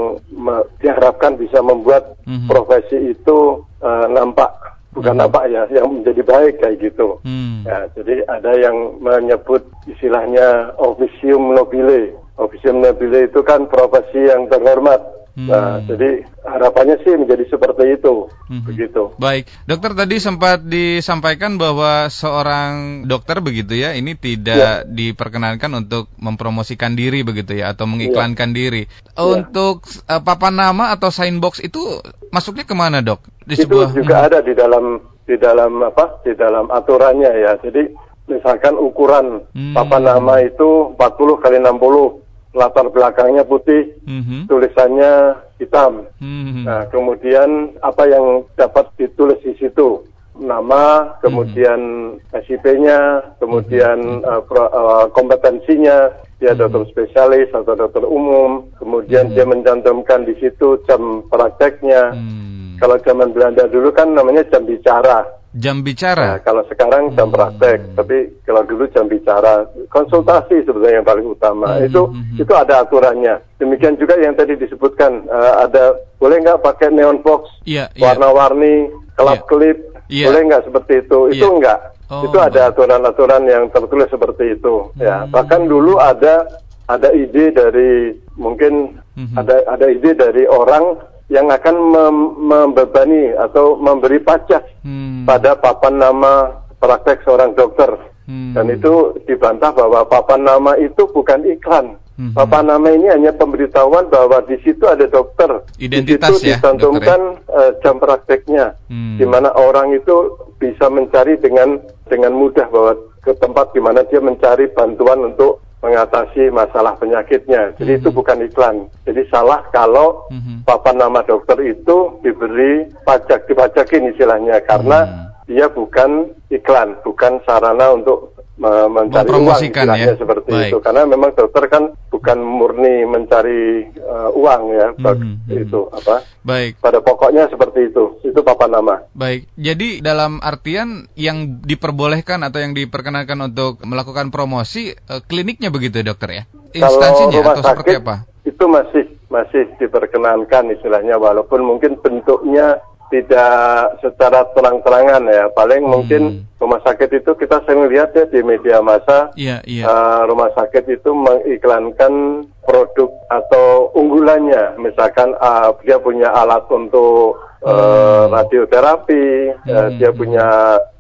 diharapkan 0.83 1.39
bisa 1.39 1.63
membuat 1.63 2.19
hmm. 2.27 2.51
profesi 2.51 3.15
itu 3.15 3.63
uh, 3.79 4.07
nampak 4.11 4.51
bukan 4.99 5.15
hmm. 5.15 5.23
nampak 5.23 5.45
ya, 5.53 5.63
yang 5.71 5.87
menjadi 6.03 6.23
baik 6.27 6.55
kayak 6.59 6.79
gitu. 6.83 7.23
Hmm. 7.23 7.63
Ya, 7.63 7.87
jadi 7.95 8.27
ada 8.27 8.53
yang 8.59 8.99
menyebut 8.99 9.63
istilahnya 9.87 10.75
officium 10.83 11.55
nobile. 11.55 12.19
Officium 12.39 12.83
nobile 12.83 13.31
itu 13.31 13.41
kan 13.47 13.67
profesi 13.71 14.19
yang 14.19 14.51
terhormat. 14.51 15.18
Hmm. 15.39 15.47
Nah, 15.47 15.79
jadi 15.87 16.27
harapannya 16.43 16.99
sih 17.07 17.15
menjadi 17.15 17.47
seperti 17.47 17.95
itu, 17.95 18.27
hmm. 18.51 18.67
begitu. 18.67 19.15
Baik, 19.23 19.47
dokter 19.71 19.95
tadi 19.95 20.19
sempat 20.19 20.67
disampaikan 20.67 21.55
bahwa 21.63 22.11
seorang 22.11 23.07
dokter 23.07 23.39
begitu 23.39 23.79
ya, 23.79 23.95
ini 23.95 24.19
tidak 24.19 24.83
ya. 24.83 24.83
diperkenankan 24.83 25.71
untuk 25.79 26.11
mempromosikan 26.19 26.99
diri 26.99 27.23
begitu 27.23 27.55
ya, 27.55 27.71
atau 27.71 27.87
mengiklankan 27.87 28.51
ya. 28.51 28.57
diri. 28.59 28.83
Ya. 28.91 29.23
Untuk 29.23 29.87
uh, 30.11 30.19
papan 30.27 30.59
nama 30.59 30.91
atau 30.91 31.15
sign 31.15 31.39
box 31.39 31.63
itu 31.63 32.03
masuknya 32.35 32.67
ke 32.67 32.75
mana 32.75 32.99
dok? 32.99 33.23
Di 33.47 33.55
itu 33.55 33.71
sebuah... 33.71 33.95
juga 33.95 34.19
hmm. 34.19 34.27
ada 34.27 34.39
di 34.43 34.53
dalam 34.59 34.85
di 35.23 35.39
dalam 35.39 35.87
apa? 35.87 36.19
Di 36.27 36.35
dalam 36.35 36.67
aturannya 36.67 37.31
ya. 37.31 37.55
Jadi 37.63 37.95
misalkan 38.27 38.75
ukuran 38.75 39.47
hmm. 39.55 39.79
papan 39.79 40.03
nama 40.03 40.43
itu 40.43 40.99
40 40.99 41.43
kali 41.47 41.63
60 41.63 42.28
latar 42.57 42.89
belakangnya 42.89 43.45
putih, 43.45 43.93
mm-hmm. 44.09 44.49
tulisannya 44.49 45.37
hitam. 45.61 46.09
Mm-hmm. 46.19 46.65
Nah, 46.65 46.83
kemudian 46.89 47.77
apa 47.85 48.09
yang 48.09 48.47
dapat 48.57 48.89
ditulis 48.97 49.39
di 49.45 49.53
situ? 49.61 50.05
Nama, 50.39 51.19
kemudian 51.19 51.81
mm-hmm. 52.15 52.39
SIP-nya, 52.47 53.01
kemudian 53.43 54.23
mm-hmm. 54.23 54.31
uh, 54.31 54.43
pro, 54.47 54.65
uh, 54.71 55.05
kompetensinya, 55.11 56.15
dia 56.39 56.55
mm-hmm. 56.55 56.61
dokter 56.63 56.83
spesialis 56.95 57.51
atau 57.51 57.75
dokter 57.75 58.07
umum, 58.07 58.71
kemudian 58.79 59.29
mm-hmm. 59.29 59.37
dia 59.37 59.45
mencantumkan 59.45 60.23
di 60.25 60.39
situ 60.39 60.79
jam 60.87 61.27
prakteknya. 61.27 62.15
Mm-hmm. 62.15 62.79
Kalau 62.79 62.95
zaman 63.03 63.35
Belanda 63.35 63.67
dulu 63.67 63.91
kan 63.91 64.15
namanya 64.15 64.47
jam 64.47 64.63
bicara. 64.63 65.27
Jam 65.57 65.81
bicara. 65.81 66.37
Nah, 66.37 66.45
kalau 66.45 66.61
sekarang 66.69 67.17
jam 67.17 67.33
hmm. 67.33 67.37
praktek, 67.37 67.79
tapi 67.97 68.17
kalau 68.45 68.63
dulu 68.69 68.85
jam 68.93 69.09
bicara, 69.09 69.65
konsultasi 69.89 70.61
sebenarnya 70.69 71.01
yang 71.01 71.09
paling 71.09 71.25
utama. 71.25 71.81
Hmm. 71.81 71.89
Itu 71.89 72.03
hmm. 72.13 72.37
hmm. 72.37 72.43
itu 72.45 72.53
ada 72.53 72.85
aturannya. 72.85 73.41
Demikian 73.57 73.97
juga 73.97 74.21
yang 74.21 74.37
tadi 74.37 74.61
disebutkan 74.61 75.25
uh, 75.25 75.65
ada 75.65 75.97
boleh 76.21 76.45
nggak 76.45 76.61
pakai 76.61 76.93
neon 76.93 77.25
box, 77.25 77.49
yeah, 77.65 77.89
yeah. 77.97 78.13
warna-warni, 78.13 78.93
kelap-kelip, 79.17 79.89
yeah. 80.13 80.29
boleh 80.29 80.41
nggak 80.53 80.65
seperti 80.69 80.93
itu? 81.01 81.19
Yeah. 81.33 81.37
Itu 81.41 81.47
enggak. 81.57 81.81
Oh, 82.09 82.25
itu 82.25 82.39
ada 82.41 82.73
aturan-aturan 82.73 83.45
yang 83.49 83.69
tertulis 83.73 84.09
seperti 84.09 84.57
itu. 84.57 84.93
Ya, 85.01 85.25
hmm. 85.25 85.29
Ya, 85.29 85.33
bahkan 85.33 85.65
dulu 85.65 85.97
ada 85.97 86.45
ada 86.89 87.09
ide 87.13 87.53
dari 87.57 88.17
mungkin 88.37 89.01
hmm. 89.17 89.37
ada 89.37 89.65
ada 89.69 89.87
ide 89.93 90.13
dari 90.13 90.45
orang 90.49 90.97
yang 91.29 91.53
akan 91.53 91.77
mem 91.93 92.17
membebani 92.41 93.37
atau 93.37 93.77
memberi 93.77 94.17
pajak 94.25 94.65
hmm. 94.81 95.08
Pada 95.29 95.53
papan 95.61 96.01
nama 96.01 96.65
praktek 96.81 97.21
seorang 97.29 97.53
dokter. 97.53 97.93
Hmm. 98.25 98.57
Dan 98.57 98.73
itu 98.73 99.17
dibantah 99.29 99.77
bahwa 99.77 100.09
papan 100.09 100.49
nama 100.49 100.73
itu 100.81 101.05
bukan 101.13 101.45
iklan. 101.45 102.01
Hmm. 102.17 102.33
Papan 102.33 102.73
nama 102.73 102.89
ini 102.93 103.13
hanya 103.13 103.37
pemberitahuan 103.37 104.09
bahwa 104.09 104.41
di 104.49 104.57
situ 104.65 104.89
ada 104.89 105.05
dokter. 105.05 105.65
Identitas 105.77 106.41
di 106.41 106.49
situ 106.49 106.51
ya, 106.51 106.57
dicantumkan 106.59 107.21
ya? 107.45 107.53
uh, 107.53 107.71
jam 107.85 108.01
prakteknya, 108.01 108.75
hmm. 108.89 109.21
di 109.21 109.27
mana 109.29 109.53
orang 109.55 109.93
itu 109.93 110.35
bisa 110.57 110.91
mencari 110.91 111.39
dengan 111.39 111.79
dengan 112.09 112.35
mudah 112.35 112.67
bahwa 112.73 112.93
ke 113.23 113.33
tempat 113.39 113.71
di 113.77 113.81
mana 113.85 114.03
dia 114.09 114.19
mencari 114.19 114.67
bantuan 114.73 115.31
untuk 115.31 115.63
mengatasi 115.79 116.51
masalah 116.51 116.99
penyakitnya. 116.99 117.75
Jadi 117.79 117.99
mm-hmm. 117.99 118.03
itu 118.03 118.09
bukan 118.11 118.39
iklan. 118.43 118.77
Jadi 119.07 119.23
salah 119.31 119.63
kalau 119.71 120.27
mm-hmm. 120.31 120.67
papan 120.67 120.99
nama 120.99 121.23
dokter 121.23 121.59
itu 121.63 122.19
diberi 122.23 122.91
pajak, 123.07 123.47
dipajakin 123.47 124.11
istilahnya 124.11 124.59
karena 124.67 125.07
mm-hmm. 125.07 125.27
dia 125.47 125.67
bukan 125.71 126.35
iklan, 126.51 126.99
bukan 127.07 127.39
sarana 127.47 127.95
untuk 127.95 128.38
mencari 128.59 129.31
uang 129.31 129.63
ya. 129.95 130.19
seperti 130.19 130.51
Baik. 130.51 130.71
itu. 130.75 130.79
Karena 130.83 131.03
memang 131.07 131.31
dokter 131.33 131.65
kan 131.71 131.95
bukan 132.11 132.39
murni 132.43 133.07
mencari 133.07 133.87
uh, 134.03 134.35
uang 134.35 134.63
ya 134.75 134.89
mm 134.99 135.05
-hmm. 135.05 135.63
itu 135.63 135.81
apa? 135.95 136.27
Baik. 136.43 136.81
pada 136.83 136.99
pokoknya 136.99 137.47
seperti 137.49 137.95
itu. 137.95 138.19
Itu 138.27 138.43
papan 138.43 138.79
nama. 138.79 139.07
Baik. 139.15 139.47
Jadi 139.55 140.03
dalam 140.03 140.43
artian 140.43 141.07
yang 141.15 141.63
diperbolehkan 141.63 142.43
atau 142.43 142.59
yang 142.59 142.75
diperkenankan 142.75 143.39
untuk 143.55 143.79
melakukan 143.87 144.35
promosi 144.35 144.93
uh, 145.09 145.23
kliniknya 145.23 145.71
begitu 145.71 146.03
dokter 146.03 146.43
ya? 146.43 146.43
Instansinya 146.75 147.41
Kalau 147.41 147.53
atau 147.55 147.63
sakit, 147.65 147.73
seperti 147.73 147.95
apa? 148.05 148.17
itu 148.49 148.65
masih 148.65 149.05
masih 149.29 149.63
diperkenankan 149.77 150.73
istilahnya. 150.73 151.21
Walaupun 151.21 151.61
mungkin 151.63 152.01
bentuknya 152.01 152.81
tidak 153.09 153.99
secara 154.05 154.45
terang-terangan 154.53 155.25
ya. 155.29 155.45
Paling 155.53 155.83
hmm. 155.85 155.93
mungkin 155.93 156.23
rumah 156.61 156.81
sakit 156.85 157.23
itu 157.25 157.31
kita 157.37 157.65
sering 157.65 157.89
lihat 157.89 158.13
ya 158.13 158.29
di 158.29 158.41
media 158.45 158.85
massa. 158.85 159.33
Yeah, 159.35 159.65
yeah. 159.65 159.89
Uh, 159.89 160.29
rumah 160.29 160.53
sakit 160.53 160.85
itu 160.89 161.11
mengiklankan 161.13 162.45
produk 162.65 163.11
atau 163.33 163.89
unggulannya. 163.97 164.77
Misalkan 164.77 165.33
uh, 165.41 165.73
dia 165.83 165.97
punya 165.97 166.29
alat 166.33 166.69
untuk 166.69 167.41
uh, 167.65 168.29
radioterapi, 168.29 169.57
hmm. 169.65 169.73
uh, 169.73 169.89
dia 169.97 170.11
punya 170.13 170.49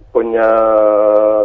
punya 0.08 0.50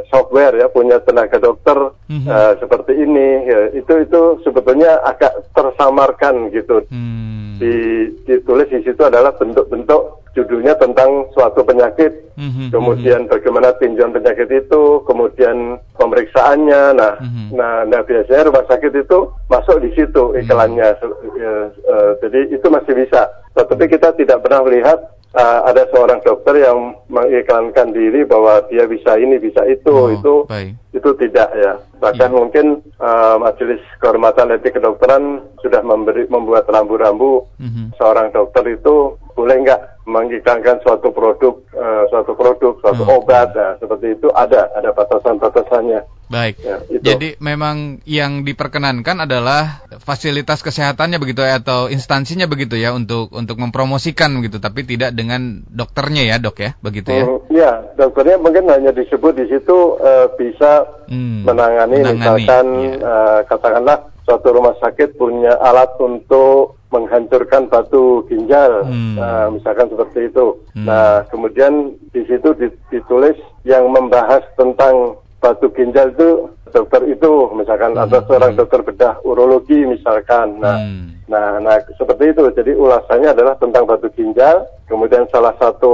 software 0.08 0.56
ya, 0.56 0.72
punya 0.72 0.98
tenaga 1.04 1.38
dokter 1.38 1.76
hmm. 2.08 2.26
uh, 2.26 2.56
seperti 2.58 2.96
ini. 2.96 3.30
Ya, 3.46 3.62
itu 3.76 3.94
itu 4.00 4.22
sebetulnya 4.48 5.04
agak 5.04 5.52
tersamarkan 5.52 6.50
gitu. 6.56 6.88
Hmm. 6.88 7.60
Di, 7.60 8.10
ditulis 8.26 8.66
di 8.72 8.82
situ 8.82 8.98
adalah 9.06 9.30
bentuk-bentuk 9.38 10.23
judulnya 10.34 10.74
tentang 10.82 11.30
suatu 11.38 11.62
penyakit, 11.62 12.10
mm-hmm. 12.38 12.74
kemudian 12.74 13.30
bagaimana 13.30 13.74
tinjauan 13.78 14.14
penyakit 14.14 14.50
itu, 14.50 15.02
kemudian 15.06 15.78
pemeriksaannya. 15.98 16.98
Nah, 16.98 17.14
mm-hmm. 17.22 17.48
nah, 17.54 17.86
nah 17.86 18.02
biasanya 18.02 18.50
rumah 18.50 18.66
sakit 18.66 18.94
itu 18.94 19.30
masuk 19.48 19.78
di 19.86 19.90
situ 19.94 20.34
iklannya. 20.38 20.90
Mm-hmm. 21.00 21.66
Uh, 21.86 22.12
jadi 22.26 22.40
itu 22.50 22.68
masih 22.68 22.94
bisa. 22.98 23.30
Tetapi 23.54 23.86
kita 23.86 24.18
tidak 24.18 24.42
pernah 24.42 24.66
melihat 24.66 24.98
uh, 25.38 25.60
ada 25.70 25.86
seorang 25.94 26.22
dokter 26.26 26.66
yang 26.66 26.98
mengiklankan 27.10 27.94
diri 27.94 28.26
bahwa 28.26 28.66
dia 28.70 28.90
bisa 28.90 29.18
ini 29.18 29.38
bisa 29.38 29.62
itu 29.70 29.94
oh, 29.94 30.10
itu 30.10 30.34
baik. 30.50 30.83
Itu 30.94 31.10
tidak 31.18 31.50
ya 31.58 31.74
bahkan 31.98 32.30
ya. 32.30 32.38
mungkin 32.38 32.66
uh, 33.02 33.42
majelis 33.42 33.82
kehormatan 33.98 34.54
etik 34.54 34.78
kedokteran 34.78 35.42
sudah 35.66 35.82
memberi 35.82 36.30
membuat 36.30 36.70
rambu-rambu 36.70 37.50
mm 37.58 37.70
-hmm. 37.70 37.86
seorang 37.98 38.30
dokter 38.30 38.62
itu 38.70 39.18
boleh 39.34 39.66
nggak 39.66 40.06
mengiklankan 40.06 40.78
suatu 40.86 41.10
produk 41.10 41.58
uh, 41.74 42.06
suatu 42.14 42.38
produk 42.38 42.78
suatu 42.78 43.04
oh, 43.10 43.26
obat 43.26 43.58
ya. 43.58 43.74
seperti 43.82 44.14
itu 44.14 44.30
ada 44.30 44.70
ada 44.78 44.94
batasan-batasannya 44.94 46.06
Baik. 46.34 46.56
Ya, 46.66 46.78
Jadi 47.14 47.38
memang 47.38 48.02
yang 48.10 48.42
diperkenankan 48.42 49.30
adalah 49.30 49.86
fasilitas 50.02 50.66
kesehatannya 50.66 51.22
begitu 51.22 51.46
ya 51.46 51.62
atau 51.62 51.94
instansinya 51.94 52.50
begitu 52.50 52.74
ya 52.74 52.90
untuk 52.96 53.30
untuk 53.38 53.62
mempromosikan 53.62 54.34
begitu, 54.42 54.58
tapi 54.58 54.82
tidak 54.82 55.14
dengan 55.14 55.62
dokternya 55.70 56.26
ya 56.26 56.42
dok 56.42 56.58
ya, 56.58 56.72
begitu 56.82 57.10
ya? 57.14 57.26
Iya, 57.54 57.72
dokternya 58.00 58.42
mungkin 58.42 58.66
hanya 58.66 58.90
disebut 58.90 59.38
di 59.38 59.46
situ 59.46 60.00
uh, 60.02 60.34
bisa 60.34 60.83
hmm, 61.10 61.48
menangani, 61.48 62.00
menangani 62.02 62.18
misalkan 62.20 62.66
ya. 62.80 62.94
uh, 63.04 63.40
katakanlah 63.48 63.98
suatu 64.24 64.48
rumah 64.56 64.76
sakit 64.80 65.20
punya 65.20 65.54
alat 65.60 65.92
untuk 66.00 66.80
menghancurkan 66.94 67.68
batu 67.68 68.22
ginjal, 68.30 68.86
hmm. 68.86 69.18
nah, 69.18 69.50
misalkan 69.50 69.90
seperti 69.90 70.30
itu. 70.30 70.62
Hmm. 70.78 70.86
Nah, 70.86 71.26
kemudian 71.34 71.98
di 72.14 72.22
situ 72.30 72.54
ditulis 72.94 73.36
yang 73.66 73.90
membahas 73.90 74.46
tentang 74.54 75.18
batu 75.42 75.68
ginjal 75.74 76.14
itu 76.14 76.48
dokter 76.74 77.02
itu 77.06 77.32
misalkan 77.54 77.94
hmm. 77.94 78.04
atau 78.10 78.20
seorang 78.26 78.52
hmm. 78.58 78.60
dokter 78.60 78.82
bedah 78.82 79.14
urologi 79.22 79.86
misalkan 79.86 80.58
nah 80.58 80.82
hmm. 80.82 81.30
nah 81.30 81.62
nah 81.62 81.78
seperti 81.96 82.34
itu 82.34 82.50
jadi 82.52 82.74
ulasannya 82.74 83.30
adalah 83.32 83.54
tentang 83.62 83.86
batu 83.86 84.10
ginjal 84.18 84.66
kemudian 84.90 85.30
salah 85.30 85.54
satu 85.62 85.94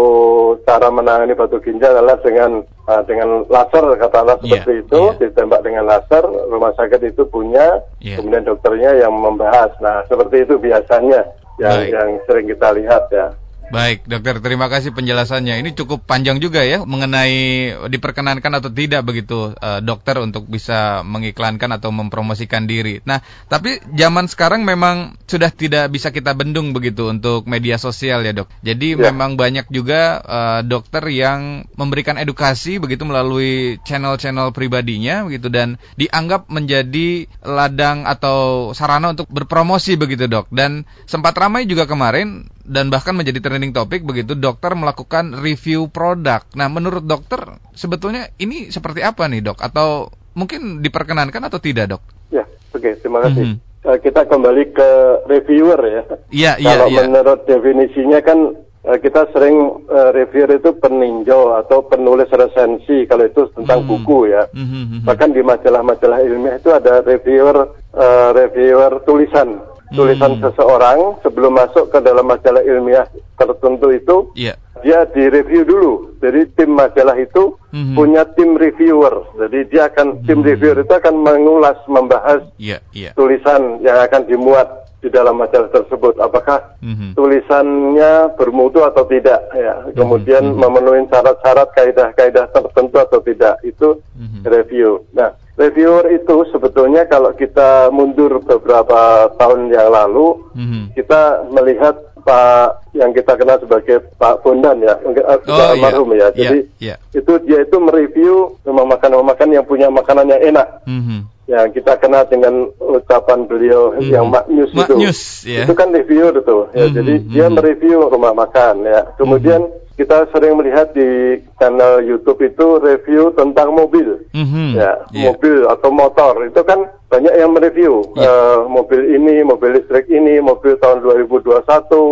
cara 0.64 0.88
menangani 0.88 1.36
batu 1.36 1.60
ginjal 1.60 1.94
adalah 2.00 2.18
dengan 2.24 2.64
uh, 2.88 3.04
dengan 3.04 3.44
laser 3.52 3.86
katakanlah 4.00 4.40
yeah. 4.42 4.64
seperti 4.64 4.74
itu 4.88 5.02
yeah. 5.04 5.20
ditembak 5.20 5.62
dengan 5.62 5.84
laser 5.86 6.24
rumah 6.48 6.72
sakit 6.80 7.02
itu 7.04 7.28
punya 7.28 7.84
yeah. 8.00 8.18
kemudian 8.18 8.48
dokternya 8.48 8.96
yang 9.04 9.14
membahas 9.14 9.76
nah 9.84 10.02
seperti 10.08 10.48
itu 10.48 10.56
biasanya 10.58 11.28
yang 11.60 11.76
Baik. 11.76 11.92
yang 11.92 12.10
sering 12.24 12.48
kita 12.48 12.68
lihat 12.72 13.04
ya 13.12 13.28
Baik, 13.70 14.10
dokter, 14.10 14.42
terima 14.42 14.66
kasih 14.66 14.90
penjelasannya. 14.98 15.62
Ini 15.62 15.78
cukup 15.78 16.02
panjang 16.10 16.42
juga 16.42 16.66
ya 16.66 16.82
mengenai 16.82 17.70
diperkenankan 17.86 18.58
atau 18.58 18.74
tidak 18.74 19.06
begitu 19.06 19.54
uh, 19.54 19.78
dokter 19.86 20.18
untuk 20.18 20.50
bisa 20.50 21.06
mengiklankan 21.06 21.78
atau 21.78 21.94
mempromosikan 21.94 22.66
diri. 22.66 23.06
Nah, 23.06 23.22
tapi 23.46 23.78
zaman 23.94 24.26
sekarang 24.26 24.66
memang 24.66 25.22
sudah 25.30 25.54
tidak 25.54 25.94
bisa 25.94 26.10
kita 26.10 26.34
bendung 26.34 26.74
begitu 26.74 27.14
untuk 27.14 27.46
media 27.46 27.78
sosial 27.78 28.26
ya 28.26 28.34
dok. 28.34 28.50
Jadi 28.66 28.98
ya. 28.98 29.14
memang 29.14 29.38
banyak 29.38 29.70
juga 29.70 30.18
uh, 30.26 30.62
dokter 30.66 31.06
yang 31.14 31.70
memberikan 31.78 32.18
edukasi 32.18 32.82
begitu 32.82 33.06
melalui 33.06 33.78
channel-channel 33.86 34.50
pribadinya 34.50 35.30
begitu 35.30 35.46
dan 35.54 35.78
dianggap 35.94 36.50
menjadi 36.50 37.30
ladang 37.46 38.10
atau 38.10 38.74
sarana 38.74 39.14
untuk 39.14 39.30
berpromosi 39.30 39.94
begitu 39.94 40.26
dok. 40.26 40.50
Dan 40.50 40.90
sempat 41.06 41.38
ramai 41.38 41.70
juga 41.70 41.86
kemarin 41.86 42.50
dan 42.70 42.94
bahkan 42.94 43.18
menjadi 43.18 43.42
trending 43.42 43.74
topik 43.74 44.06
begitu 44.06 44.38
dokter 44.38 44.78
melakukan 44.78 45.34
review 45.42 45.90
produk. 45.90 46.46
Nah, 46.54 46.70
menurut 46.70 47.02
dokter 47.02 47.58
sebetulnya 47.74 48.30
ini 48.38 48.70
seperti 48.70 49.02
apa 49.02 49.26
nih, 49.26 49.42
Dok? 49.42 49.58
Atau 49.58 50.14
mungkin 50.38 50.86
diperkenankan 50.86 51.50
atau 51.50 51.58
tidak, 51.58 51.98
Dok? 51.98 52.04
Ya, 52.30 52.46
oke, 52.46 52.78
okay, 52.78 52.94
terima 53.02 53.26
kasih. 53.26 53.58
Mm 53.58 53.58
-hmm. 53.58 53.98
kita 54.06 54.22
kembali 54.30 54.64
ke 54.70 54.90
reviewer 55.26 55.82
ya. 55.82 56.02
Iya, 56.30 56.52
iya, 56.62 56.70
Kalau 56.78 56.88
ya. 56.94 57.00
menurut 57.10 57.40
definisinya 57.50 58.20
kan 58.22 58.54
eh, 58.86 58.98
kita 59.02 59.34
sering 59.34 59.56
uh, 59.90 60.14
reviewer 60.14 60.62
itu 60.62 60.70
peninjau 60.78 61.58
atau 61.58 61.90
penulis 61.90 62.30
resensi 62.30 63.10
kalau 63.10 63.26
itu 63.26 63.50
tentang 63.58 63.82
hmm. 63.82 63.90
buku 63.90 64.30
ya. 64.30 64.46
Hmm. 64.54 65.02
Bahkan 65.10 65.34
di 65.34 65.42
majalah-majalah 65.42 66.22
ilmiah 66.22 66.62
itu 66.62 66.70
ada 66.70 67.02
reviewer 67.02 67.72
uh, 67.98 68.30
reviewer 68.36 69.02
tulisan 69.08 69.58
tulisan 69.94 70.38
hmm. 70.38 70.44
seseorang 70.46 70.98
sebelum 71.22 71.58
masuk 71.58 71.90
ke 71.90 72.00
dalam 72.02 72.26
majalah 72.26 72.62
ilmiah 72.66 73.06
tertentu 73.38 73.88
itu, 73.94 74.18
yeah. 74.38 74.56
dia 74.82 75.06
direview 75.10 75.66
dulu. 75.66 75.94
Jadi 76.20 76.50
tim 76.58 76.76
majalah 76.76 77.16
itu 77.18 77.56
hmm. 77.72 77.96
punya 77.96 78.28
tim 78.36 78.58
reviewer. 78.58 79.26
Jadi 79.38 79.60
dia 79.72 79.88
akan 79.90 80.26
tim 80.26 80.42
hmm. 80.42 80.48
reviewer 80.48 80.78
itu 80.84 80.94
akan 80.94 81.16
mengulas, 81.22 81.78
membahas 81.90 82.42
yeah, 82.62 82.84
yeah. 82.92 83.16
tulisan 83.16 83.82
yang 83.86 83.98
akan 84.02 84.26
dimuat 84.26 84.89
di 85.00 85.10
dalam 85.12 85.40
majalah 85.40 85.72
tersebut. 85.72 86.20
Apakah 86.20 86.76
hmm. 86.84 87.16
tulisannya 87.16 88.36
bermutu 88.36 88.84
atau 88.84 89.08
tidak? 89.08 89.40
Ya, 89.56 89.88
kemudian 89.96 90.44
hmm. 90.44 90.60
memenuhi 90.60 91.08
syarat-syarat 91.08 91.72
kaidah-kaidah 91.76 92.52
tertentu 92.52 92.98
atau 93.00 93.20
tidak 93.24 93.60
itu 93.64 94.00
hmm. 94.16 94.44
review. 94.44 95.04
Nah 95.16 95.36
reviewer 95.60 96.08
itu 96.16 96.48
sebetulnya 96.56 97.04
kalau 97.12 97.36
kita 97.36 97.92
mundur 97.92 98.40
beberapa 98.40 99.28
tahun 99.36 99.68
yang 99.68 99.92
lalu, 99.92 100.40
mm-hmm. 100.56 100.84
kita 100.96 101.44
melihat 101.52 101.96
Pak 102.20 102.92
yang 102.96 103.12
kita 103.16 103.36
kenal 103.36 103.60
sebagai 103.60 104.04
Pak 104.16 104.44
Bondan 104.44 104.80
ya, 104.84 104.96
uh, 105.04 105.40
oh, 105.40 105.68
almarhum 105.76 106.16
yeah. 106.16 106.32
ya. 106.32 106.36
Jadi 106.36 106.60
yeah, 106.80 106.96
yeah. 106.96 106.98
itu 107.16 107.32
dia 107.44 107.60
itu 107.64 107.76
mereview 107.80 108.56
rumah 108.64 108.96
makan-rumah 108.96 109.36
makan 109.36 109.56
yang 109.56 109.66
punya 109.68 109.88
makanan 109.92 110.32
yang 110.32 110.42
enak. 110.56 110.68
Mm-hmm. 110.88 111.20
Ya 111.50 111.66
kita 111.66 111.98
kenal 111.98 112.30
dengan 112.30 112.70
ucapan 112.78 113.50
beliau 113.50 113.98
mm-hmm. 113.98 114.14
yang 114.14 114.30
maknyus 114.30 114.70
itu. 114.70 114.78
Maknyus, 114.86 115.20
yeah. 115.50 115.66
Itu 115.66 115.74
kan 115.74 115.90
review 115.90 116.30
itu. 116.30 116.58
Ya, 116.78 116.86
mm-hmm. 116.86 116.94
Jadi 116.94 117.14
dia 117.26 117.46
mhm. 117.50 117.54
mereview 117.58 118.00
rumah 118.06 118.34
makan 118.38 118.86
ya. 118.86 119.02
Kemudian 119.18 119.66
mm-hmm 119.66 119.88
kita 120.00 120.32
sering 120.32 120.56
melihat 120.56 120.96
di 120.96 121.44
channel 121.60 122.00
YouTube 122.00 122.40
itu 122.40 122.80
review 122.80 123.36
tentang 123.36 123.76
mobil, 123.76 124.24
mm-hmm. 124.32 124.80
ya 124.80 124.96
yeah. 125.12 125.28
mobil 125.28 125.68
atau 125.68 125.92
motor 125.92 126.40
itu 126.48 126.64
kan 126.64 126.88
banyak 127.12 127.36
yang 127.36 127.52
mereview 127.52 128.08
yeah. 128.16 128.64
uh, 128.64 128.64
mobil 128.64 129.04
ini, 129.12 129.44
mobil 129.44 129.76
listrik 129.76 130.08
ini, 130.08 130.40
mobil 130.40 130.80
tahun 130.80 131.04
2021, 131.04 131.52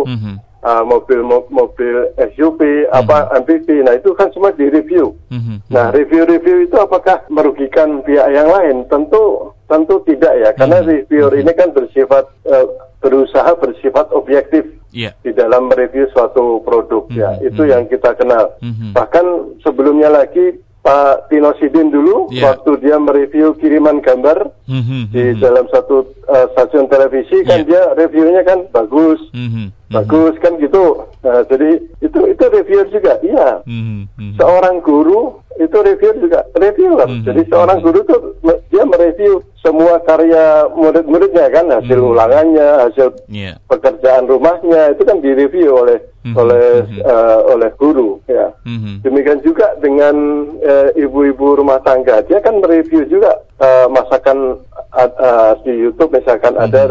mm-hmm. 0.04 0.34
Uh, 0.62 0.82
mobil 0.86 1.20
mo- 1.22 1.48
mobil 1.50 2.10
SUV, 2.16 2.60
mm-hmm. 2.60 2.98
apa 2.98 3.30
MPV, 3.44 3.68
nah 3.84 3.94
itu 3.94 4.14
kan 4.14 4.32
semua 4.32 4.54
di 4.54 4.66
review. 4.70 5.14
Mm-hmm. 5.30 5.56
Nah 5.70 5.90
review-review 5.92 6.66
itu 6.70 6.76
apakah 6.78 7.26
merugikan 7.28 8.02
pihak 8.02 8.28
yang 8.32 8.48
lain? 8.48 8.86
Tentu 8.86 9.54
tentu 9.68 10.00
tidak 10.08 10.32
ya, 10.38 10.50
karena 10.56 10.80
mm-hmm. 10.80 10.92
reviewer 11.04 11.32
mm-hmm. 11.34 11.50
ini 11.50 11.52
kan 11.58 11.68
bersifat 11.74 12.24
uh, 12.48 12.66
berusaha 12.98 13.54
bersifat 13.62 14.10
objektif 14.10 14.66
yeah. 14.90 15.14
di 15.22 15.30
dalam 15.30 15.70
mereview 15.70 16.10
suatu 16.10 16.62
produk 16.66 17.06
mm 17.08 17.14
-hmm. 17.14 17.20
ya 17.22 17.30
itu 17.46 17.62
mm 17.62 17.66
-hmm. 17.66 17.72
yang 17.72 17.84
kita 17.86 18.10
kenal 18.18 18.44
mm 18.58 18.72
-hmm. 18.74 18.90
bahkan 18.94 19.26
sebelumnya 19.62 20.10
lagi 20.10 20.58
Pak 20.78 21.28
Tino 21.28 21.52
Sidin 21.58 21.90
dulu 21.90 22.30
yeah. 22.30 22.54
waktu 22.54 22.70
dia 22.80 22.96
mereview 22.96 23.54
kiriman 23.58 24.00
gambar 24.00 24.50
mm 24.66 24.82
-hmm. 24.82 25.02
di 25.14 25.22
mm 25.22 25.32
-hmm. 25.34 25.42
dalam 25.42 25.66
satu 25.70 26.10
uh, 26.26 26.46
stasiun 26.54 26.86
televisi 26.90 27.42
yeah. 27.42 27.48
kan 27.48 27.60
dia 27.66 27.82
reviewnya 27.94 28.42
kan 28.42 28.58
bagus 28.74 29.20
mm 29.30 29.48
-hmm. 29.48 29.66
Bagus 29.88 30.34
kan 30.44 30.52
gitu 30.60 31.08
nah, 31.24 31.40
jadi 31.48 31.80
itu 32.04 32.20
itu 32.28 32.44
reviewer 32.48 32.86
juga 32.92 33.12
iya 33.24 33.64
mm 33.64 34.04
-hmm. 34.04 34.32
seorang 34.36 34.84
guru 34.84 35.40
itu 35.58 35.76
reviewer 35.80 36.16
juga 36.20 36.40
reviewer 36.56 37.08
mm 37.08 37.14
-hmm. 37.20 37.26
jadi 37.26 37.42
seorang 37.48 37.78
guru 37.80 38.00
tuh 38.04 38.20
dia 38.68 38.84
mereview 38.84 39.42
semua 39.58 39.98
karya 40.06 40.70
murid-muridnya 40.70 41.50
kan 41.50 41.66
hasil 41.66 41.98
hmm. 41.98 42.10
ulangannya, 42.14 42.68
hasil 42.88 43.10
yeah. 43.26 43.58
pekerjaan 43.66 44.30
rumahnya 44.30 44.94
itu 44.94 45.02
kan 45.02 45.18
direview 45.18 45.74
oleh 45.74 45.98
mm-hmm. 46.22 46.38
oleh 46.38 46.86
mm-hmm. 46.86 47.02
Uh, 47.02 47.38
oleh 47.58 47.70
guru 47.74 48.22
ya. 48.30 48.54
Mm-hmm. 48.62 48.94
Demikian 49.02 49.40
juga 49.42 49.74
dengan 49.82 50.14
uh, 50.62 50.88
ibu-ibu 50.94 51.58
rumah 51.58 51.82
tangga, 51.82 52.22
dia 52.24 52.38
kan 52.38 52.62
mereview 52.62 53.02
juga 53.10 53.34
uh, 53.58 53.90
masakan 53.90 54.62
uh, 54.94 55.10
uh, 55.18 55.52
di 55.66 55.74
YouTube 55.74 56.14
misalkan 56.14 56.54
mm-hmm. 56.54 56.68
ada 56.70 56.82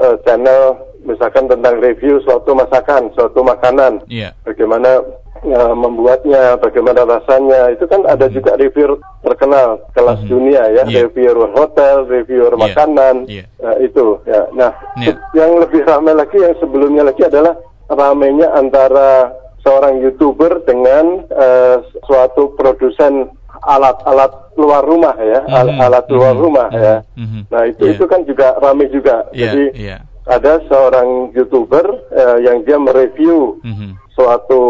uh, 0.00 0.16
channel 0.24 0.80
misalkan 1.04 1.46
tentang 1.46 1.78
review 1.78 2.18
suatu 2.24 2.56
masakan, 2.56 3.12
suatu 3.12 3.44
makanan, 3.44 4.02
yeah. 4.08 4.32
bagaimana 4.42 5.04
uh, 5.44 5.74
membuatnya, 5.76 6.56
bagaimana 6.58 7.04
rasanya, 7.04 7.70
itu 7.76 7.84
kan 7.84 8.02
ada 8.08 8.26
hmm. 8.26 8.34
juga 8.34 8.56
reviewer 8.56 8.98
terkenal 9.20 9.84
kelas 9.92 10.20
hmm. 10.24 10.28
dunia 10.32 10.62
ya, 10.72 10.82
yeah. 10.88 11.04
reviewer 11.04 11.52
hotel, 11.52 12.08
reviewer 12.08 12.52
yeah. 12.56 12.62
makanan, 12.64 13.14
yeah. 13.28 13.46
Uh, 13.60 13.76
itu 13.84 14.18
ya. 14.24 14.48
Nah, 14.56 14.72
yeah. 14.98 15.16
yang 15.36 15.60
lebih 15.60 15.84
ramai 15.84 16.16
lagi 16.16 16.40
yang 16.40 16.56
sebelumnya 16.58 17.04
lagi 17.06 17.22
adalah 17.22 17.54
ramainya 17.92 18.48
antara 18.56 19.30
seorang 19.60 20.00
youtuber 20.00 20.64
dengan 20.64 21.24
uh, 21.32 21.84
suatu 22.04 22.52
produsen 22.56 23.28
alat-alat 23.64 24.52
luar 24.60 24.84
rumah 24.84 25.16
ya, 25.16 25.40
mm 25.40 25.48
-hmm. 25.48 25.80
alat 25.80 26.04
luar 26.12 26.36
mm 26.36 26.36
-hmm. 26.36 26.44
rumah 26.44 26.68
mm 26.68 26.76
-hmm. 26.76 26.84
ya. 26.84 26.96
Mm 27.16 27.26
-hmm. 27.26 27.42
Nah 27.48 27.62
itu 27.64 27.84
yeah. 27.88 27.94
itu 27.96 28.04
kan 28.04 28.20
juga 28.28 28.46
ramai 28.60 28.86
juga. 28.92 29.16
Yeah. 29.32 29.40
Jadi 29.40 29.64
yeah 29.72 30.00
ada 30.24 30.56
seorang 30.68 31.36
youtuber 31.36 31.84
uh, 32.08 32.38
yang 32.40 32.64
dia 32.64 32.80
mereview 32.80 33.60
mm-hmm. 33.60 34.00
suatu 34.16 34.62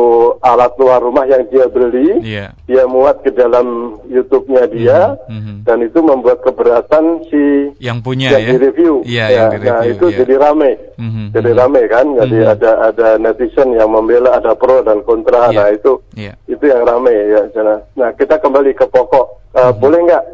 alat 0.42 0.75
luar 0.82 0.99
rumah 0.99 1.23
yang 1.30 1.46
dia 1.46 1.70
beli, 1.70 2.18
yeah. 2.26 2.50
dia 2.66 2.88
muat 2.90 3.23
ke 3.23 3.30
dalam 3.30 4.00
YouTube-nya 4.11 4.64
dia, 4.73 5.14
mm 5.30 5.40
-hmm. 5.40 5.56
dan 5.62 5.78
itu 5.84 6.00
membuat 6.00 6.42
keberatan 6.42 7.23
si 7.28 7.70
yang 7.78 8.00
punya 8.02 8.34
yang 8.34 8.40
ya, 8.40 8.50
di 8.50 8.58
review. 8.58 8.92
Yeah, 9.04 9.28
ya, 9.30 9.37
yang 9.52 9.62
nah 9.62 9.82
itu 9.84 10.06
yeah. 10.11 10.18
jadi 10.25 10.34
rame, 10.40 10.70
mm 10.96 11.11
-hmm. 11.12 11.26
jadi 11.37 11.50
rame 11.54 11.82
kan, 11.87 12.06
jadi 12.25 12.38
mm 12.40 12.44
-hmm. 12.49 12.54
ada 12.56 12.70
ada 12.88 13.08
netizen 13.20 13.68
yang 13.76 13.92
membela, 13.92 14.34
ada 14.34 14.56
pro 14.56 14.80
dan 14.80 15.04
kontra. 15.06 15.52
Yeah. 15.52 15.56
Nah 15.61 15.66
itu 15.70 15.92
yeah. 16.16 16.34
itu 16.49 16.64
yang 16.64 16.82
rame 16.82 17.12
ya. 17.12 17.44
Nah 17.94 18.11
kita 18.16 18.40
kembali 18.40 18.73
ke 18.75 18.88
pokok, 18.88 19.54
uh, 19.54 19.61
mm 19.61 19.64
-hmm. 19.70 19.78
boleh 19.78 20.00
nggak 20.08 20.25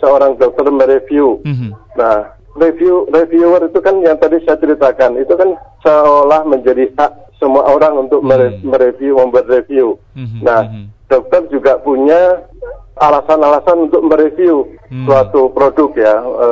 seorang 0.00 0.40
dokter 0.40 0.66
mereview? 0.72 1.38
Mm 1.44 1.54
-hmm. 1.54 1.70
Nah 2.00 2.34
review 2.54 3.06
reviewer 3.10 3.66
itu 3.66 3.78
kan 3.82 3.98
yang 4.02 4.16
tadi 4.18 4.38
saya 4.46 4.58
ceritakan 4.58 5.18
itu 5.18 5.34
kan 5.34 5.58
seolah 5.82 6.46
menjadi 6.46 6.90
hak 6.94 7.24
semua 7.42 7.66
orang 7.68 8.08
untuk 8.08 8.24
hmm. 8.24 8.64
mereview, 8.64 9.20
membuat 9.20 9.46
review. 9.50 10.00
Hmm. 10.16 10.40
Nah, 10.40 10.64
hmm. 10.64 10.86
dokter 11.10 11.44
juga 11.50 11.76
punya 11.82 12.40
alasan-alasan 12.96 13.90
untuk 13.90 14.02
mereview 14.06 14.64
hmm. 14.88 15.04
suatu 15.04 15.50
produk 15.50 15.90
ya. 15.98 16.14
E, 16.22 16.48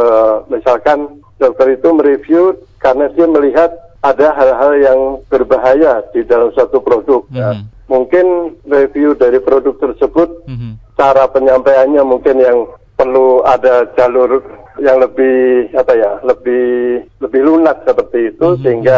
misalkan 0.51 1.23
dokter 1.39 1.79
itu 1.79 1.89
mereview 1.95 2.59
karena 2.83 3.09
dia 3.15 3.27
melihat 3.31 3.71
ada 4.03 4.35
hal-hal 4.35 4.73
yang 4.83 5.01
berbahaya 5.31 6.03
di 6.11 6.27
dalam 6.27 6.51
suatu 6.53 6.83
produk. 6.83 7.25
Hmm. 7.31 7.39
Ya. 7.39 7.51
Mungkin 7.87 8.59
review 8.67 9.15
dari 9.15 9.39
produk 9.39 9.77
tersebut, 9.79 10.49
hmm. 10.49 10.97
cara 10.99 11.29
penyampaiannya 11.31 12.03
mungkin 12.03 12.37
yang 12.41 12.59
perlu 12.97 13.43
ada 13.47 13.89
jalur 13.97 14.43
yang 14.83 14.99
lebih 14.99 15.71
apa 15.79 15.93
ya, 15.95 16.19
lebih 16.27 17.07
lebih 17.23 17.41
lunak 17.47 17.87
seperti 17.87 18.35
itu 18.35 18.47
hmm. 18.59 18.61
sehingga 18.67 18.97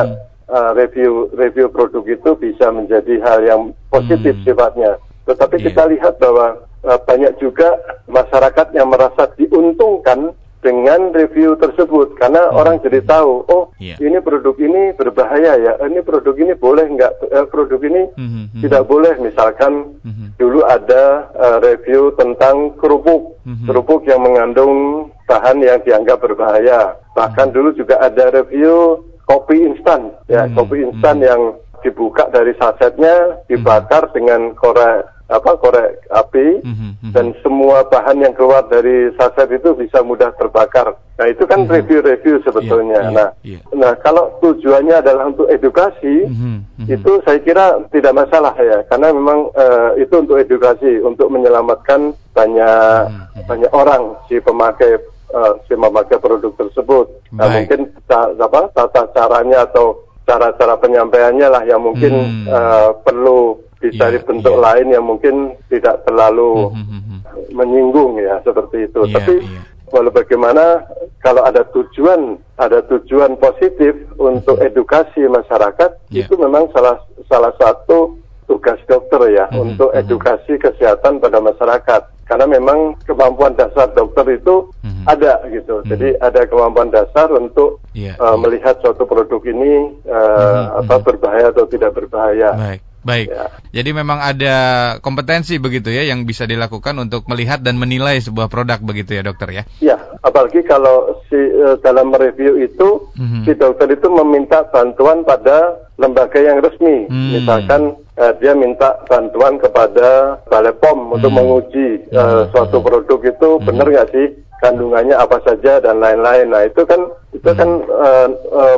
uh, 0.48 0.72
review 0.72 1.28
review 1.36 1.68
produk 1.68 2.04
itu 2.08 2.30
bisa 2.40 2.72
menjadi 2.72 3.20
hal 3.20 3.38
yang 3.44 3.60
positif 3.92 4.32
hmm. 4.40 4.44
sifatnya. 4.48 4.96
Tetapi 5.28 5.60
yeah. 5.60 5.64
kita 5.68 5.82
lihat 5.92 6.14
bahwa 6.16 6.64
uh, 6.88 6.98
banyak 7.04 7.36
juga 7.36 7.76
masyarakat 8.08 8.72
yang 8.72 8.88
merasa 8.88 9.28
diuntungkan 9.36 10.32
dengan 10.64 11.12
review 11.12 11.60
tersebut 11.60 12.16
karena 12.16 12.48
hmm. 12.48 12.56
orang 12.56 12.80
jadi 12.80 13.04
tahu 13.04 13.44
oh 13.52 13.68
yeah. 13.76 14.00
ini 14.00 14.16
produk 14.24 14.56
ini 14.56 14.96
berbahaya 14.96 15.60
ya 15.60 15.76
ini 15.84 16.00
produk 16.00 16.32
ini 16.40 16.56
boleh 16.56 16.88
nggak 16.88 17.12
uh, 17.28 17.44
produk 17.52 17.76
ini 17.84 18.08
hmm, 18.16 18.30
hmm, 18.32 18.60
tidak 18.64 18.88
boleh 18.88 19.12
misalkan 19.20 20.00
hmm. 20.00 20.32
dulu 20.40 20.64
ada 20.64 21.28
uh, 21.36 21.60
review 21.60 22.16
tentang 22.16 22.72
kerupuk 22.80 23.36
hmm. 23.44 23.68
kerupuk 23.68 24.08
yang 24.08 24.24
mengandung 24.24 25.12
bahan 25.24 25.58
yang 25.64 25.80
dianggap 25.82 26.20
berbahaya 26.20 26.96
bahkan 27.16 27.48
hmm. 27.50 27.54
dulu 27.54 27.68
juga 27.76 28.00
ada 28.00 28.30
review 28.32 29.00
kopi 29.24 29.64
instan 29.72 30.12
ya 30.28 30.44
hmm. 30.44 30.54
kopi 30.56 30.76
instan 30.84 31.20
hmm. 31.20 31.26
yang 31.26 31.40
dibuka 31.84 32.28
dari 32.32 32.56
sasetnya 32.56 33.44
dibakar 33.48 34.08
hmm. 34.08 34.14
dengan 34.16 34.40
korek 34.56 35.14
apa 35.24 35.56
korek 35.56 36.04
api 36.12 36.60
hmm, 36.60 36.76
hmm. 36.76 36.92
Hmm. 37.00 37.12
dan 37.16 37.26
semua 37.40 37.80
bahan 37.88 38.20
yang 38.20 38.36
keluar 38.36 38.68
dari 38.68 39.08
saset 39.16 39.48
itu 39.56 39.72
bisa 39.72 40.04
mudah 40.04 40.28
terbakar. 40.36 41.00
Nah 41.16 41.26
itu 41.32 41.48
kan 41.48 41.64
review-review 41.64 42.38
hmm. 42.38 42.44
sebetulnya. 42.44 43.00
Yeah, 43.00 43.08
yeah, 43.08 43.16
nah, 43.16 43.28
yeah. 43.40 43.62
nah 43.72 43.92
kalau 44.04 44.36
tujuannya 44.44 45.00
adalah 45.00 45.32
untuk 45.32 45.48
edukasi, 45.48 46.28
hmm. 46.28 46.76
Hmm. 46.76 46.86
itu 46.92 47.24
saya 47.24 47.40
kira 47.40 47.80
tidak 47.88 48.12
masalah 48.12 48.52
ya, 48.60 48.84
karena 48.92 49.16
memang 49.16 49.48
uh, 49.56 49.96
itu 49.96 50.12
untuk 50.12 50.36
edukasi, 50.36 51.00
untuk 51.00 51.32
menyelamatkan 51.32 52.12
banyak 52.36 53.08
hmm. 53.08 53.48
banyak 53.48 53.72
orang 53.72 54.20
si 54.28 54.36
pemakai 54.44 55.00
uh, 55.34 55.58
si 55.66 55.74
memakai 55.74 56.22
produk 56.22 56.54
tersebut. 56.54 57.10
Nah, 57.34 57.50
mungkin 57.50 57.90
ta, 58.06 58.30
apa, 58.30 58.70
tata 58.70 59.10
caranya 59.10 59.66
atau 59.66 60.06
cara-cara 60.24 60.78
penyampaiannya 60.80 61.48
lah 61.50 61.62
yang 61.66 61.82
mungkin 61.84 62.12
hmm. 62.14 62.46
uh, 62.48 62.90
perlu 63.02 63.60
bisa 63.84 64.08
yeah, 64.08 64.12
dibentuk 64.16 64.56
yeah. 64.56 64.64
lain 64.64 64.86
yang 64.88 65.04
mungkin 65.04 65.34
tidak 65.68 66.00
terlalu 66.08 66.72
hmm, 66.72 66.86
hmm, 66.88 67.02
hmm, 67.04 67.20
menyinggung 67.52 68.16
ya 68.16 68.40
seperti 68.40 68.88
itu. 68.88 69.04
Yeah, 69.04 69.20
Tapi 69.20 69.34
yeah. 69.44 69.64
walau 69.92 70.08
bagaimana 70.08 70.88
kalau 71.20 71.44
ada 71.44 71.68
tujuan 71.68 72.40
ada 72.56 72.80
tujuan 72.88 73.36
positif 73.36 73.92
untuk 74.16 74.64
edukasi 74.64 75.28
masyarakat 75.28 75.90
yeah. 76.08 76.24
itu 76.24 76.32
memang 76.40 76.72
salah 76.72 76.96
salah 77.28 77.52
satu 77.60 78.16
tugas 78.44 78.78
dokter 78.84 79.20
ya 79.32 79.46
mm 79.48 79.52
-hmm. 79.52 79.64
untuk 79.64 79.90
edukasi 79.96 80.56
kesehatan 80.60 81.18
pada 81.18 81.38
masyarakat 81.40 82.14
karena 82.24 82.46
memang 82.48 82.96
kemampuan 83.04 83.52
dasar 83.52 83.92
dokter 83.92 84.24
itu 84.32 84.72
mm-hmm. 84.80 85.04
ada 85.04 85.44
gitu. 85.52 85.80
Mm-hmm. 85.80 85.90
Jadi 85.92 86.08
ada 86.24 86.40
kemampuan 86.48 86.88
dasar 86.88 87.28
untuk 87.30 87.84
yeah, 87.92 88.16
uh, 88.16 88.32
yeah. 88.32 88.36
melihat 88.40 88.80
suatu 88.80 89.04
produk 89.04 89.40
ini 89.44 89.92
uh, 90.08 90.16
mm-hmm. 90.16 90.80
apa 90.84 90.94
mhm. 90.98 91.04
berbahaya 91.04 91.46
atau 91.52 91.64
tidak 91.68 91.92
berbahaya. 91.92 92.50
Baik. 92.56 92.80
Baik. 93.04 93.28
Ya. 93.28 93.44
Jadi 93.80 93.90
memang 93.92 94.18
ada 94.18 94.56
kompetensi 95.04 95.60
begitu 95.60 95.92
ya 95.92 96.08
yang 96.08 96.24
bisa 96.24 96.48
dilakukan 96.48 96.96
untuk 96.96 97.28
melihat 97.28 97.60
dan 97.60 97.76
menilai 97.76 98.16
sebuah 98.18 98.48
produk 98.48 98.80
begitu 98.80 99.20
ya 99.20 99.22
dokter 99.22 99.52
ya. 99.52 99.62
Ya, 99.84 99.96
apalagi 100.24 100.64
kalau 100.64 101.20
si 101.28 101.36
uh, 101.36 101.76
dalam 101.84 102.10
review 102.16 102.58
itu 102.64 103.12
mm-hmm. 103.14 103.42
si 103.44 103.52
dokter 103.60 103.92
itu 103.92 104.08
meminta 104.08 104.64
bantuan 104.72 105.20
pada 105.22 105.84
lembaga 106.00 106.40
yang 106.40 106.64
resmi. 106.64 107.06
Mm. 107.12 107.30
Misalkan 107.38 108.00
uh, 108.16 108.32
dia 108.40 108.56
minta 108.56 108.98
bantuan 109.06 109.60
kepada 109.60 110.40
Balai 110.48 110.74
POM 110.80 111.12
mm. 111.12 111.14
untuk 111.20 111.30
hmm. 111.30 111.38
menguji 111.38 111.88
uh, 112.14 112.48
mm. 112.48 112.56
suatu 112.56 112.80
produk 112.80 113.20
itu 113.20 113.48
mm. 113.60 113.64
benar 113.68 113.86
nggak 113.90 114.10
sih 114.10 114.26
kandungannya 114.64 115.12
apa 115.12 115.44
saja 115.44 115.76
dan 115.84 116.00
lain-lain. 116.00 116.48
Nah 116.48 116.64
itu 116.64 116.88
kan 116.88 117.00
itu 117.36 117.50
hmm. 117.52 117.58
kan 117.58 117.70
uh, 117.84 118.28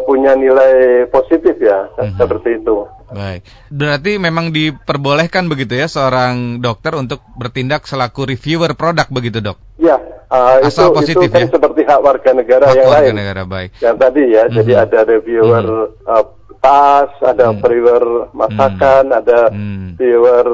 punya 0.03 0.35
nilai 0.35 1.07
positif 1.15 1.55
ya 1.63 1.87
hmm. 1.95 2.19
seperti 2.19 2.59
itu. 2.59 2.89
Baik, 3.07 3.47
berarti 3.71 4.19
memang 4.19 4.51
diperbolehkan 4.51 5.47
begitu 5.47 5.79
ya 5.79 5.87
seorang 5.87 6.59
dokter 6.59 6.99
untuk 6.99 7.23
bertindak 7.39 7.87
selaku 7.87 8.27
reviewer 8.27 8.75
produk 8.75 9.07
begitu 9.07 9.39
dok? 9.39 9.59
Ya, 9.79 9.95
uh, 10.27 10.59
Asal 10.65 10.91
itu, 10.91 10.97
positif 10.99 11.29
itu 11.31 11.37
kan 11.37 11.47
ya? 11.47 11.53
seperti 11.55 11.81
hak 11.87 12.01
warga 12.03 12.31
negara 12.35 12.65
hak 12.67 12.75
yang 12.75 12.89
warga 12.91 13.07
lain. 13.07 13.15
negara 13.15 13.43
baik. 13.47 13.71
Yang 13.79 13.97
tadi 14.03 14.23
ya, 14.27 14.45
hmm. 14.47 14.55
jadi 14.59 14.73
ada 14.83 14.99
reviewer 15.07 15.67
hmm. 15.67 16.11
uh, 16.11 16.25
tas, 16.67 17.11
ada 17.23 17.55
hmm. 17.55 17.63
viewer 17.63 18.05
masakan, 18.35 19.05
hmm. 19.07 19.19
ada 19.23 19.41
hmm. 19.55 19.95
viewer 19.95 20.49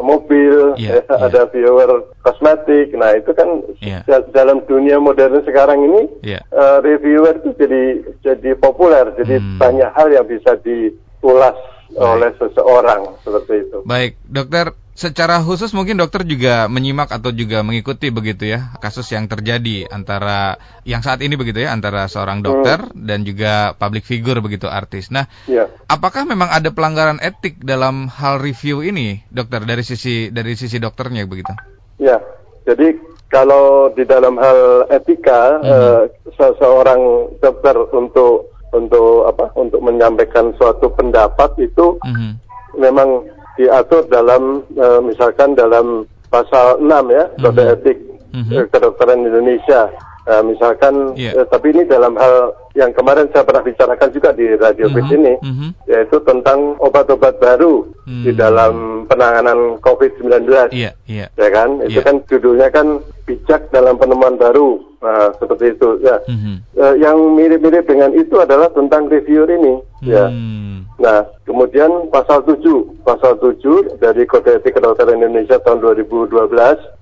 mobil, 0.00 0.72
yeah, 0.80 0.96
ya, 0.96 1.02
yeah. 1.04 1.26
ada 1.28 1.40
viewer 1.52 1.90
kosmetik. 2.24 2.96
Nah 2.96 3.12
itu 3.20 3.30
kan 3.36 3.48
yeah. 3.84 4.00
dalam 4.32 4.64
dunia 4.64 4.96
modern 4.96 5.44
sekarang 5.44 5.84
ini 5.84 6.02
yeah. 6.24 6.40
uh, 6.56 6.80
reviewer 6.80 7.36
itu 7.36 7.52
jadi 7.60 7.82
jadi 8.24 8.50
populer, 8.56 9.12
jadi 9.20 9.36
hmm. 9.38 9.60
banyak 9.60 9.90
hal 9.92 10.08
yang 10.08 10.24
bisa 10.24 10.56
diulas. 10.64 11.56
Oleh 11.96 12.30
seseorang 12.38 13.00
seperti 13.24 13.68
itu. 13.68 13.78
Baik, 13.84 14.16
dokter. 14.24 14.76
Secara 14.92 15.40
khusus 15.40 15.72
mungkin 15.72 15.96
dokter 15.96 16.20
juga 16.20 16.68
menyimak 16.68 17.08
atau 17.08 17.32
juga 17.32 17.64
mengikuti 17.64 18.12
begitu 18.12 18.52
ya 18.52 18.76
kasus 18.76 19.08
yang 19.08 19.24
terjadi 19.24 19.88
antara 19.88 20.60
yang 20.84 21.00
saat 21.00 21.24
ini 21.24 21.32
begitu 21.32 21.64
ya 21.64 21.72
antara 21.72 22.04
seorang 22.12 22.44
dokter 22.44 22.92
hmm. 22.92 23.00
dan 23.00 23.24
juga 23.24 23.72
public 23.80 24.04
figure 24.04 24.44
begitu 24.44 24.68
artis. 24.68 25.08
Nah, 25.08 25.32
ya. 25.48 25.64
apakah 25.88 26.28
memang 26.28 26.52
ada 26.52 26.68
pelanggaran 26.76 27.24
etik 27.24 27.64
dalam 27.64 28.12
hal 28.12 28.36
review 28.44 28.84
ini, 28.84 29.24
dokter 29.32 29.64
dari 29.64 29.80
sisi 29.80 30.28
dari 30.28 30.52
sisi 30.60 30.76
dokternya 30.76 31.24
begitu? 31.24 31.56
Ya, 31.96 32.20
jadi 32.68 32.92
kalau 33.32 33.96
di 33.96 34.04
dalam 34.04 34.36
hal 34.36 34.92
etika 34.92 35.56
hmm. 35.56 35.72
eh, 35.72 36.02
seseorang 36.36 37.32
dokter 37.40 37.80
untuk 37.96 38.51
untuk 38.72 39.28
apa 39.28 39.52
untuk 39.54 39.80
menyampaikan 39.84 40.50
suatu 40.56 40.88
pendapat 40.96 41.52
itu 41.60 42.00
mm-hmm. 42.00 42.32
memang 42.80 43.28
diatur 43.60 44.08
dalam 44.08 44.64
e, 44.72 44.86
misalkan 45.04 45.52
dalam 45.52 46.08
pasal 46.32 46.80
6 46.80 46.88
ya 46.88 47.24
mm-hmm. 47.28 47.42
kode 47.44 47.64
etik 47.68 47.98
mm-hmm. 48.32 48.68
kedokteran 48.72 49.28
Indonesia 49.28 49.92
e, 50.26 50.34
misalkan 50.46 51.14
yeah. 51.18 51.34
e, 51.36 51.46
tapi 51.48 51.74
ini 51.74 51.82
dalam 51.86 52.14
hal 52.18 52.54
yang 52.72 52.90
kemarin 52.96 53.28
saya 53.30 53.44
pernah 53.44 53.64
bicarakan 53.64 54.10
juga 54.14 54.32
di 54.32 54.46
radio 54.56 54.88
mm 54.88 54.94
-hmm. 54.96 55.16
ini 55.16 55.34
mm 55.38 55.54
-hmm. 55.54 55.70
yaitu 55.92 56.16
tentang 56.24 56.74
obat-obat 56.80 57.36
baru 57.36 57.84
mm 57.84 58.08
-hmm. 58.08 58.24
di 58.24 58.32
dalam 58.32 59.04
penanganan 59.06 59.76
COVID-19 59.84 60.72
yeah, 60.72 60.92
yeah. 61.04 61.28
ya 61.36 61.48
kan 61.52 61.84
itu 61.84 62.00
yeah. 62.00 62.06
kan 62.06 62.16
judulnya 62.26 62.68
kan 62.72 62.86
bijak 63.28 63.68
dalam 63.70 64.00
penemuan 64.00 64.40
baru 64.40 64.80
nah, 65.04 65.30
seperti 65.36 65.76
itu 65.76 66.00
ya 66.00 66.16
mm 66.24 66.38
-hmm. 66.38 66.56
uh, 66.80 66.94
yang 66.96 67.18
mirip-mirip 67.36 67.84
dengan 67.84 68.10
itu 68.16 68.40
adalah 68.40 68.72
tentang 68.72 69.12
review 69.12 69.44
ini 69.46 69.78
mm 69.78 69.84
-hmm. 70.00 70.08
ya 70.08 70.24
nah 71.02 71.26
kemudian 71.42 72.06
pasal 72.14 72.46
7 72.46 72.62
pasal 73.02 73.34
7 73.42 73.98
dari 73.98 74.22
Kode 74.22 74.62
Etik 74.62 74.78
Kedokteran 74.78 75.18
Indonesia 75.18 75.58
tahun 75.58 75.82
2012 75.82 76.30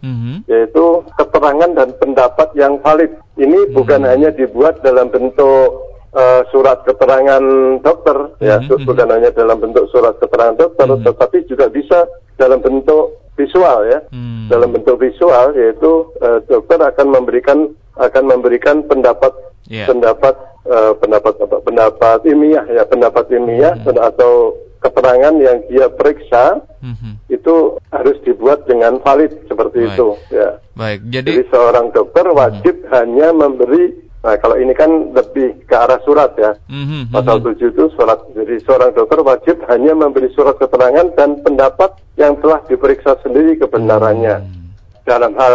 mm 0.01 0.17
-hmm. 0.17 0.37
yaitu 0.49 0.85
keterangan 1.21 1.71
dan 1.77 1.93
pendapat 2.01 2.49
yang 2.57 2.81
valid 2.81 3.13
ini 3.37 3.69
hmm. 3.69 3.77
bukan 3.77 4.05
hanya 4.09 4.33
dibuat 4.33 4.81
dalam 4.81 5.13
bentuk 5.13 5.91
uh, 6.15 6.43
surat 6.51 6.83
keterangan 6.85 7.43
dokter, 7.83 8.37
ya, 8.43 8.59
hmm. 8.59 8.69
ya, 8.69 8.77
bukan 8.87 9.09
hanya 9.11 9.31
dalam 9.33 9.59
bentuk 9.63 9.87
surat 9.91 10.15
keterangan 10.19 10.59
dokter, 10.59 10.87
hmm. 10.87 11.05
tetapi 11.07 11.37
juga 11.47 11.67
bisa 11.71 12.07
dalam 12.37 12.61
bentuk 12.61 13.17
visual, 13.39 13.87
ya, 13.89 14.01
hmm. 14.11 14.51
dalam 14.51 14.75
bentuk 14.75 14.99
visual, 15.01 15.55
yaitu 15.55 16.11
uh, 16.21 16.43
dokter 16.45 16.79
akan 16.83 17.07
memberikan 17.09 17.59
akan 18.01 18.25
memberikan 18.29 18.81
pendapat 18.87 19.33
yeah. 19.69 19.85
pendapat 19.85 20.33
uh, 20.67 20.93
pendapat 20.99 21.35
apa 21.41 21.57
pendapat 21.63 22.19
ilmiah 22.29 22.65
ya 22.69 22.83
pendapat 22.85 23.25
ilmiah 23.33 23.77
hmm. 23.79 23.97
atau 23.97 24.57
keterangan 24.81 25.35
yang 25.37 25.61
dia 25.69 25.93
periksa 25.93 26.65
mm-hmm. 26.81 27.13
itu 27.29 27.77
harus 27.93 28.17
dibuat 28.25 28.65
dengan 28.65 28.97
valid 29.05 29.29
seperti 29.45 29.85
Baik. 29.85 29.93
itu 29.93 30.09
ya. 30.33 30.49
Baik. 30.73 31.01
Jadi, 31.13 31.31
Jadi 31.37 31.45
seorang 31.53 31.87
dokter 31.93 32.25
mhm. 32.25 32.35
wajib 32.35 32.75
mm-hmm. 32.81 32.93
hanya 32.97 33.29
memberi 33.37 34.09
Nah, 34.21 34.37
kalau 34.37 34.61
ini 34.61 34.77
kan 34.77 35.17
lebih 35.17 35.65
ke 35.65 35.73
arah 35.73 35.97
surat 36.05 36.37
ya. 36.37 36.53
Mm-hmm. 36.69 37.09
Pasal 37.09 37.41
7 37.41 37.57
itu 37.57 37.89
surat. 37.97 38.21
Jadi 38.37 38.61
seorang 38.69 38.93
dokter 38.93 39.17
wajib 39.25 39.57
hanya 39.73 39.97
memberi 39.97 40.29
surat 40.37 40.61
keterangan 40.61 41.09
dan 41.17 41.41
pendapat 41.41 41.97
yang 42.21 42.37
telah 42.45 42.61
diperiksa 42.69 43.17
sendiri 43.25 43.57
kebenarannya. 43.57 44.45
Mm. 44.45 44.77
Dalam 45.09 45.33
hal 45.41 45.55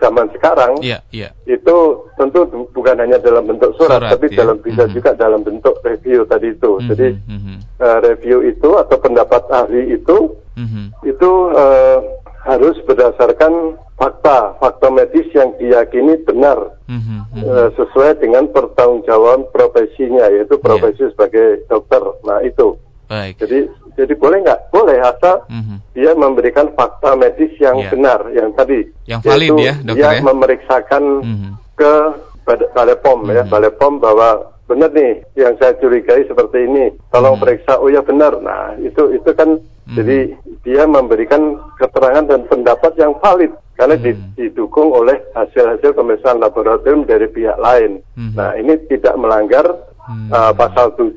zaman 0.00 0.26
sekarang 0.32 0.80
yeah, 0.80 1.04
yeah. 1.12 1.30
itu 1.44 2.08
tentu 2.16 2.48
bukan 2.72 2.96
hanya 2.96 3.20
dalam 3.20 3.46
bentuk 3.46 3.76
surat, 3.76 4.00
surat 4.00 4.10
tapi 4.16 4.32
yeah. 4.32 4.38
dalam 4.42 4.56
bisa 4.64 4.82
mm-hmm. 4.88 4.96
juga 4.96 5.10
dalam 5.14 5.40
bentuk 5.44 5.76
review 5.84 6.24
tadi 6.26 6.56
itu. 6.56 6.70
Mm-hmm. 6.80 6.88
Jadi 6.90 7.08
mm-hmm. 7.28 7.56
Uh, 7.80 7.98
review 8.04 8.44
itu 8.44 8.68
atau 8.76 8.96
pendapat 9.00 9.40
ahli 9.48 9.96
itu 9.96 10.36
mm-hmm. 10.56 10.86
itu 11.08 11.30
uh, 11.56 11.98
harus 12.44 12.76
berdasarkan 12.88 13.76
fakta 14.00 14.56
fakta 14.56 14.88
medis 14.88 15.28
yang 15.36 15.52
diyakini 15.60 16.16
benar 16.24 16.76
mm-hmm. 16.88 17.20
uh, 17.44 17.68
sesuai 17.76 18.20
dengan 18.20 18.48
pertanggungjawaban 18.48 19.48
profesinya 19.52 20.28
yaitu 20.32 20.56
profesi 20.60 21.04
yeah. 21.04 21.12
sebagai 21.12 21.68
dokter. 21.68 22.02
Nah 22.24 22.40
itu. 22.44 22.76
Baik. 23.10 23.42
Jadi 23.42 23.66
jadi 23.98 24.14
boleh 24.14 24.38
nggak? 24.46 24.60
Boleh 24.70 25.02
asal 25.02 25.42
mm-hmm. 25.50 25.76
dia 25.98 26.14
memberikan 26.14 26.70
fakta 26.78 27.18
medis 27.18 27.50
yang 27.58 27.82
yeah. 27.82 27.90
benar, 27.90 28.20
yang 28.30 28.54
tadi. 28.54 28.86
Yang 29.10 29.20
valid 29.26 29.50
ya, 29.58 29.74
dokter 29.82 29.96
dia 29.98 30.10
ya? 30.14 30.22
memeriksakan 30.22 31.02
mm-hmm. 31.26 31.52
ke 31.74 31.94
Balai 32.46 32.96
POM 33.02 33.26
mm-hmm. 33.26 33.34
ya, 33.34 33.42
mhm. 33.42 33.50
Balai 33.50 33.72
POM 33.74 33.94
bahwa 33.98 34.28
benar 34.70 34.94
nih 34.94 35.26
yang 35.34 35.58
saya 35.58 35.74
curigai 35.82 36.22
seperti 36.30 36.70
ini. 36.70 36.94
Tolong 37.10 37.34
mm-hmm. 37.34 37.42
periksa. 37.42 37.82
Oh 37.82 37.90
ya 37.90 37.98
benar. 38.06 38.38
Nah 38.38 38.78
itu 38.78 39.10
itu 39.10 39.30
kan 39.34 39.58
mm-hmm. 39.58 39.94
jadi 39.98 40.18
dia 40.62 40.82
memberikan 40.86 41.58
keterangan 41.82 42.30
dan 42.30 42.46
pendapat 42.46 42.94
yang 42.94 43.18
valid 43.18 43.50
karena 43.80 43.96
hmm. 43.96 44.36
didukung 44.36 44.92
oleh 44.92 45.16
hasil-hasil 45.32 45.96
pemeriksaan 45.96 46.36
laboratorium 46.36 47.08
dari 47.08 47.24
pihak 47.32 47.56
lain. 47.56 48.04
Hmm. 48.12 48.36
Nah, 48.36 48.52
ini 48.60 48.76
tidak 48.92 49.16
melanggar 49.16 49.64
hmm. 50.04 50.28
uh, 50.28 50.52
pasal 50.52 50.92
7 51.00 51.16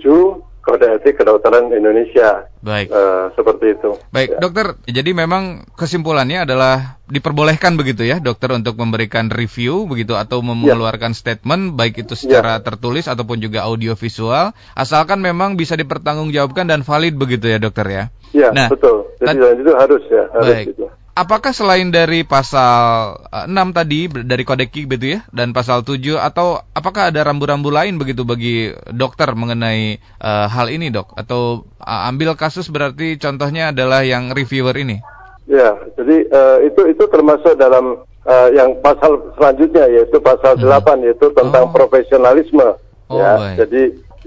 Kode 0.64 0.88
Etik 0.96 1.20
Kedokteran 1.20 1.76
Indonesia. 1.76 2.48
Baik. 2.64 2.88
Uh, 2.88 3.28
seperti 3.36 3.76
itu. 3.76 4.00
Baik, 4.16 4.34
ya. 4.34 4.40
dokter. 4.40 4.80
Jadi 4.88 5.12
memang 5.12 5.68
kesimpulannya 5.76 6.48
adalah 6.48 7.04
diperbolehkan 7.12 7.76
begitu 7.76 8.08
ya, 8.08 8.24
dokter 8.24 8.56
untuk 8.56 8.80
memberikan 8.80 9.28
review 9.28 9.84
begitu 9.84 10.16
atau 10.16 10.40
ya. 10.40 10.48
mengeluarkan 10.48 11.12
ya. 11.12 11.20
statement 11.20 11.76
baik 11.76 12.08
itu 12.08 12.16
secara 12.16 12.58
ya. 12.58 12.64
tertulis 12.64 13.12
ataupun 13.12 13.44
juga 13.44 13.68
audio 13.68 14.00
visual, 14.00 14.56
asalkan 14.72 15.20
memang 15.20 15.60
bisa 15.60 15.76
dipertanggungjawabkan 15.76 16.72
dan 16.72 16.88
valid 16.88 17.20
begitu 17.20 17.52
ya, 17.52 17.60
dokter 17.60 17.86
ya. 17.92 18.04
Iya, 18.32 18.56
nah, 18.56 18.72
betul. 18.72 19.12
Jadi 19.20 19.62
itu 19.68 19.72
harus 19.76 20.04
ya, 20.08 20.32
harus 20.32 20.48
baik. 20.48 20.68
Gitu 20.72 20.88
apakah 21.14 21.54
selain 21.54 21.94
dari 21.94 22.26
pasal 22.26 23.18
6 23.30 23.50
eh, 23.54 23.70
tadi 23.74 24.00
dari 24.26 24.44
kode 24.44 24.66
KIK 24.66 24.90
begitu 24.90 25.08
ya 25.18 25.20
dan 25.30 25.54
pasal 25.54 25.86
7 25.86 26.02
atau 26.18 26.58
apakah 26.74 27.14
ada 27.14 27.22
rambu-rambu 27.22 27.70
lain 27.70 28.02
begitu 28.02 28.26
bagi 28.26 28.74
dokter 28.90 29.30
mengenai 29.38 30.02
uh, 30.18 30.50
hal 30.50 30.74
ini 30.74 30.90
dok 30.90 31.14
atau 31.14 31.70
uh, 31.78 32.10
ambil 32.10 32.34
kasus 32.34 32.68
berarti 32.74 33.22
contohnya 33.22 33.70
adalah 33.70 34.02
yang 34.02 34.34
reviewer 34.34 34.74
ini 34.74 35.06
ya 35.46 35.78
jadi 35.94 36.18
uh, 36.34 36.58
itu 36.66 36.82
itu 36.90 37.04
termasuk 37.06 37.62
dalam 37.62 38.02
uh, 38.26 38.50
yang 38.50 38.74
pasal 38.82 39.34
selanjutnya 39.38 39.86
yaitu 39.94 40.18
pasal 40.18 40.58
hmm. 40.58 40.66
8 40.66 41.06
yaitu 41.06 41.30
tentang 41.38 41.70
oh. 41.70 41.74
profesionalisme 41.74 42.68
oh, 43.14 43.18
ya 43.22 43.32
baik. 43.38 43.58
jadi 43.62 43.82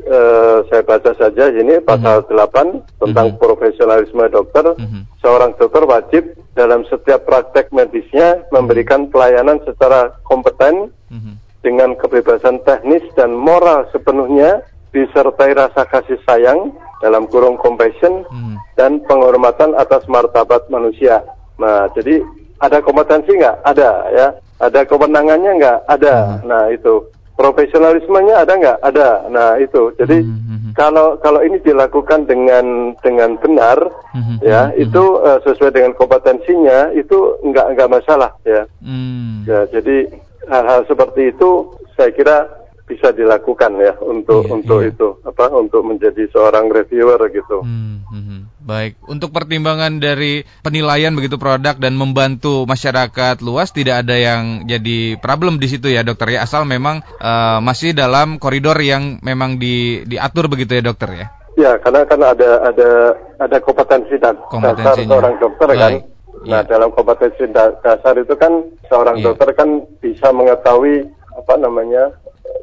uh, 0.05 0.61
saya 0.69 0.83
baca 0.85 1.13
saja 1.17 1.49
ini 1.53 1.81
pasal 1.81 2.25
mm 2.27 2.37
-hmm. 2.37 3.01
8 3.01 3.03
tentang 3.03 3.27
mm 3.31 3.35
-hmm. 3.37 3.43
profesionalisme 3.43 4.25
dokter. 4.29 4.65
Mm 4.77 4.87
-hmm. 4.87 5.03
Seorang 5.25 5.57
dokter 5.57 5.83
wajib 5.89 6.25
dalam 6.53 6.85
setiap 6.89 7.25
praktek 7.25 7.73
medisnya 7.73 8.45
memberikan 8.53 9.09
pelayanan 9.09 9.61
secara 9.65 10.13
kompeten 10.29 10.93
mm 11.09 11.19
-hmm. 11.19 11.35
dengan 11.65 11.97
kebebasan 11.97 12.61
teknis 12.69 13.05
dan 13.17 13.33
moral 13.33 13.89
sepenuhnya 13.91 14.61
disertai 14.93 15.53
rasa 15.53 15.85
kasih 15.89 16.21
sayang 16.25 16.73
dalam 17.05 17.29
kurung 17.29 17.57
compassion 17.61 18.25
mm 18.29 18.37
-hmm. 18.37 18.57
dan 18.77 19.01
penghormatan 19.05 19.73
atas 19.77 20.05
martabat 20.09 20.69
manusia. 20.69 21.25
Nah, 21.57 21.89
jadi 21.97 22.21
ada 22.61 22.81
kompetensi 22.81 23.37
nggak? 23.37 23.57
Ada 23.65 23.91
ya. 24.13 24.29
Ada 24.57 24.89
kewenangannya 24.89 25.61
nggak? 25.61 25.79
Ada. 25.85 26.15
Mm 26.17 26.29
-hmm. 26.33 26.45
Nah 26.49 26.63
itu 26.73 26.95
profesionalismenya 27.37 28.43
ada 28.43 28.53
nggak? 28.57 28.79
Ada. 28.83 29.09
Nah 29.29 29.61
itu. 29.61 29.93
Jadi 30.01 30.25
mm 30.25 30.37
-hmm. 30.41 30.73
kalau 30.73 31.21
kalau 31.21 31.45
ini 31.45 31.61
dilakukan 31.61 32.25
dengan 32.25 32.97
dengan 33.05 33.37
benar, 33.39 33.79
mm 34.17 34.23
-hmm. 34.25 34.37
ya 34.43 34.73
mm-hmm. 34.73 34.83
itu 34.83 35.05
uh, 35.21 35.39
sesuai 35.45 35.71
dengan 35.77 35.93
kompetensinya 35.95 36.91
itu 36.97 37.37
nggak 37.45 37.77
nggak 37.77 37.93
masalah 37.93 38.33
ya. 38.43 38.65
Mm. 38.81 39.45
Ya 39.45 39.69
jadi 39.71 40.11
hal-hal 40.49 40.89
seperti 40.89 41.31
itu 41.37 41.77
saya 41.95 42.11
kira 42.13 42.66
bisa 42.87 43.11
dilakukan 43.11 43.83
ya 43.83 43.99
untuk 43.99 44.47
iya, 44.47 44.55
untuk 44.55 44.79
iya. 44.81 44.91
itu 44.95 45.09
apa 45.27 45.51
untuk 45.51 45.83
menjadi 45.83 46.31
seorang 46.31 46.71
reviewer 46.71 47.19
gitu. 47.35 47.67
Mm 47.67 47.99
-hmm. 48.07 48.41
Baik, 48.67 48.99
untuk 49.07 49.31
pertimbangan 49.31 50.03
dari 50.03 50.43
penilaian 50.63 51.15
begitu 51.15 51.39
produk 51.39 51.79
dan 51.79 51.95
membantu 51.95 52.67
masyarakat 52.67 53.39
luas 53.43 53.71
tidak 53.71 54.03
ada 54.03 54.19
yang 54.19 54.67
jadi 54.67 55.19
problem 55.23 55.63
di 55.63 55.71
situ 55.71 55.87
ya 55.87 56.03
dokter 56.03 56.35
ya 56.35 56.43
asal 56.43 56.67
memang 56.67 56.99
uh, 57.23 57.63
masih 57.63 57.95
dalam 57.95 58.43
koridor 58.43 58.75
yang 58.83 59.23
memang 59.23 59.63
di, 59.63 60.03
diatur 60.07 60.51
begitu 60.51 60.79
ya 60.79 60.83
dokter 60.83 61.11
ya. 61.15 61.27
Ya, 61.57 61.73
karena 61.79 62.05
kan 62.11 62.21
ada 62.21 62.51
ada 62.67 62.91
ada 63.39 63.57
kompetensi 63.63 64.19
dan 64.19 64.35
dasar 64.51 64.99
seorang 64.99 65.35
dokter 65.39 65.69
kan. 65.71 65.79
Baik. 65.79 66.03
kan. 66.03 66.15
Nah, 66.47 66.61
ya. 66.63 66.69
dalam 66.69 66.91
kompetensi 66.93 67.43
dasar 67.83 68.15
itu 68.19 68.35
kan 68.35 68.67
seorang 68.91 69.23
ya. 69.23 69.31
dokter 69.31 69.51
kan 69.57 69.83
bisa 70.03 70.31
mengetahui 70.31 71.07
apa 71.39 71.55
namanya 71.57 72.13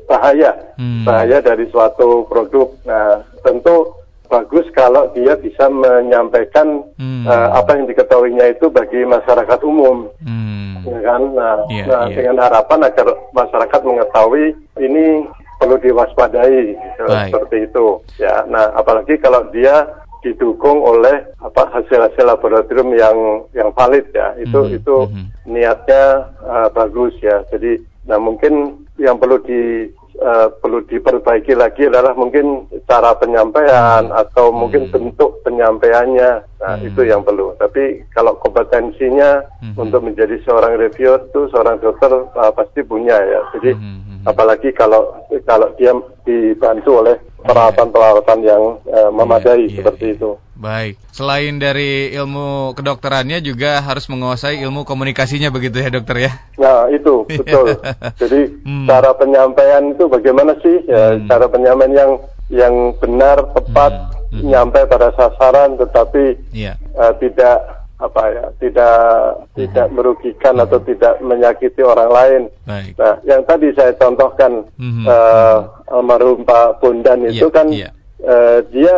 bahaya, 0.10 0.52
hmm. 0.78 1.06
bahaya 1.06 1.42
dari 1.42 1.66
suatu 1.72 2.26
produk. 2.30 2.70
Nah, 2.86 3.22
tentu 3.42 4.04
bagus 4.32 4.66
kalau 4.74 5.14
dia 5.14 5.38
bisa 5.38 5.70
menyampaikan 5.70 6.82
hmm. 6.98 7.30
uh, 7.30 7.50
apa 7.54 7.78
yang 7.78 7.86
diketahuinya 7.86 8.58
itu 8.58 8.66
bagi 8.74 9.06
masyarakat 9.06 9.60
umum, 9.62 10.10
hmm. 10.26 10.82
ya 10.90 11.00
kan? 11.06 11.22
Nah, 11.38 11.56
yeah, 11.70 11.86
nah 11.86 12.04
yeah. 12.10 12.16
dengan 12.18 12.42
harapan 12.42 12.80
agar 12.90 13.08
masyarakat 13.30 13.82
mengetahui 13.86 14.58
ini 14.82 15.30
perlu 15.62 15.78
diwaspadai 15.80 16.76
gitu, 16.76 17.04
seperti 17.08 17.58
itu. 17.72 17.86
Ya, 18.20 18.44
nah 18.50 18.74
apalagi 18.74 19.16
kalau 19.22 19.48
dia 19.54 19.86
didukung 20.24 20.80
oleh 20.80 21.24
apa 21.44 21.68
hasil-hasil 21.70 22.24
laboratorium 22.24 22.96
yang 22.96 23.18
yang 23.52 23.70
valid 23.76 24.08
ya, 24.16 24.34
itu 24.40 24.60
hmm. 24.60 24.78
itu 24.82 24.96
hmm. 25.08 25.26
niatnya 25.46 26.32
uh, 26.42 26.68
bagus 26.72 27.12
ya. 27.20 27.44
Jadi, 27.52 27.80
nah 28.08 28.18
mungkin 28.18 28.83
yang 29.02 29.18
perlu 29.18 29.42
di 29.42 29.90
uh, 30.22 30.48
perlu 30.62 30.86
diperbaiki 30.86 31.54
lagi 31.58 31.90
adalah 31.90 32.14
mungkin 32.14 32.70
cara 32.86 33.18
penyampaian 33.18 34.10
hmm. 34.10 34.22
atau 34.22 34.54
mungkin 34.54 34.90
hmm. 34.90 34.94
bentuk 34.94 35.42
penyampaiannya. 35.42 36.32
Nah, 36.62 36.76
hmm. 36.80 36.88
itu 36.88 37.02
yang 37.08 37.26
perlu. 37.26 37.58
Tapi 37.58 38.06
kalau 38.14 38.38
kompetensinya 38.38 39.42
hmm. 39.64 39.76
untuk 39.76 40.06
menjadi 40.06 40.38
seorang 40.46 40.78
reviewer 40.78 41.26
itu 41.26 41.50
seorang 41.50 41.82
dokter 41.82 42.12
uh, 42.14 42.52
pasti 42.54 42.86
punya 42.86 43.18
ya. 43.18 43.42
Jadi 43.58 43.74
hmm. 43.74 43.82
hmm, 43.82 44.00
hmm. 44.04 44.24
apalagi 44.30 44.70
kalau 44.76 45.18
kalau 45.44 45.68
dia 45.76 45.92
dibantu 46.24 47.04
oleh 47.04 47.16
peralatan-peralatan 47.44 48.40
yang 48.46 48.64
uh, 48.88 49.12
memadai 49.12 49.68
iya, 49.68 49.70
iya, 49.70 49.76
seperti 49.82 50.06
iya. 50.14 50.16
itu. 50.16 50.32
Baik. 50.54 51.02
Selain 51.10 51.58
dari 51.58 52.14
ilmu 52.14 52.78
kedokterannya 52.78 53.42
juga 53.42 53.82
harus 53.82 54.06
menguasai 54.06 54.62
ilmu 54.62 54.86
komunikasinya 54.86 55.50
begitu 55.50 55.82
ya 55.82 55.90
dokter 55.90 56.30
ya? 56.30 56.32
Nah 56.62 56.86
itu 56.94 57.26
betul. 57.42 57.82
Jadi 58.22 58.62
hmm. 58.62 58.86
cara 58.86 59.18
penyampaian 59.18 59.84
itu 59.98 60.06
bagaimana 60.06 60.54
sih? 60.62 60.86
Ya, 60.86 61.18
hmm. 61.18 61.26
Cara 61.26 61.46
penyampaian 61.50 61.94
yang 61.94 62.12
yang 62.54 62.94
benar, 63.02 63.50
tepat, 63.58 63.92
hmm. 64.30 64.42
Hmm. 64.42 64.50
nyampe 64.54 64.80
pada 64.86 65.10
sasaran, 65.18 65.74
tetapi 65.82 66.38
yeah. 66.54 66.78
uh, 66.94 67.18
tidak 67.18 67.82
apa 68.04 68.24
ya 68.36 68.46
tidak 68.60 69.00
hmm. 69.00 69.48
tidak 69.56 69.88
merugikan 69.96 70.60
hmm. 70.60 70.64
atau 70.70 70.80
tidak 70.86 71.18
menyakiti 71.24 71.82
orang 71.82 72.12
lain. 72.14 72.42
Baik. 72.70 72.94
Nah, 73.00 73.16
yang 73.26 73.42
tadi 73.50 73.74
saya 73.74 73.96
contohkan 73.98 74.70
hmm. 74.78 75.06
uh, 75.10 75.66
almarhum 75.90 76.46
Pak 76.46 76.84
Bondan 76.84 77.26
itu 77.26 77.50
yeah, 77.50 77.54
kan 77.54 77.68
yeah. 77.74 77.92
Uh, 78.24 78.64
dia 78.72 78.96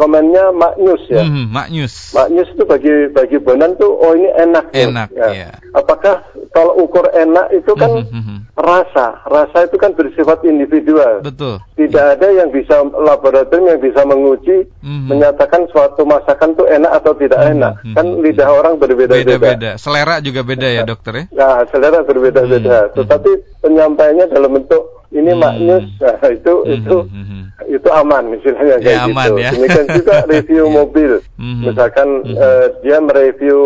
komennya 0.00 0.48
maknyus 0.56 1.04
ya. 1.12 1.20
Hmm, 1.20 1.52
maknyus. 1.52 2.16
Maknyus 2.16 2.48
itu 2.56 2.64
bagi 2.64 2.94
bagi 3.12 3.36
Bonan 3.36 3.76
tuh 3.76 3.92
oh 3.92 4.16
ini 4.16 4.32
enak. 4.32 4.72
Enak. 4.72 5.12
Ya. 5.12 5.28
ya. 5.28 5.50
Apakah 5.76 6.24
kalau 6.56 6.80
ukur 6.80 7.04
enak 7.12 7.52
itu 7.52 7.76
kan 7.76 8.00
hmm, 8.00 8.08
hmm, 8.08 8.24
hmm. 8.24 8.38
rasa, 8.56 9.20
rasa 9.28 9.68
itu 9.68 9.76
kan 9.76 9.92
bersifat 9.92 10.40
individual. 10.48 11.20
Betul. 11.20 11.60
Tidak 11.76 12.00
ya. 12.00 12.16
ada 12.16 12.28
yang 12.32 12.48
bisa 12.48 12.80
laboratorium 12.80 13.76
yang 13.76 13.80
bisa 13.84 14.00
menguji 14.08 14.64
hmm. 14.80 15.12
menyatakan 15.12 15.68
suatu 15.68 16.08
masakan 16.08 16.56
tuh 16.56 16.64
enak 16.64 16.96
atau 17.04 17.12
tidak 17.20 17.40
hmm. 17.44 17.52
enak. 17.60 17.72
Hmm. 17.84 17.94
Kan 18.00 18.06
lidah 18.24 18.48
orang 18.48 18.80
berbeda-beda. 18.80 19.36
Beda-beda. 19.36 19.70
Selera 19.76 20.24
juga 20.24 20.40
beda 20.40 20.68
ya 20.72 20.82
dokter 20.88 21.12
ya. 21.12 21.24
Nah 21.36 21.60
selera 21.68 22.00
berbeda-beda. 22.00 22.88
Hmm. 22.88 22.92
Tetapi 22.96 23.60
penyampaiannya 23.60 24.32
dalam 24.32 24.56
bentuk 24.56 24.99
ini 25.10 25.32
hmm. 25.34 25.40
maknyus, 25.42 25.86
nah, 26.02 26.30
itu 26.30 26.54
hmm. 26.62 26.74
itu. 26.78 26.98
Hmm 27.06 27.40
itu 27.70 27.88
aman 27.92 28.24
misalnya 28.34 28.76
kayak 28.82 28.82
ya, 28.82 29.06
aman, 29.06 29.26
gitu. 29.30 29.34
Ya. 29.38 29.50
Demikian 29.54 29.86
juga 29.94 30.14
review 30.32 30.64
yeah. 30.66 30.74
mobil. 30.74 31.12
Mm-hmm. 31.38 31.62
Misalkan 31.70 32.08
mm-hmm. 32.26 32.36
uh, 32.42 32.66
dia 32.82 32.96
mereview 32.98 33.60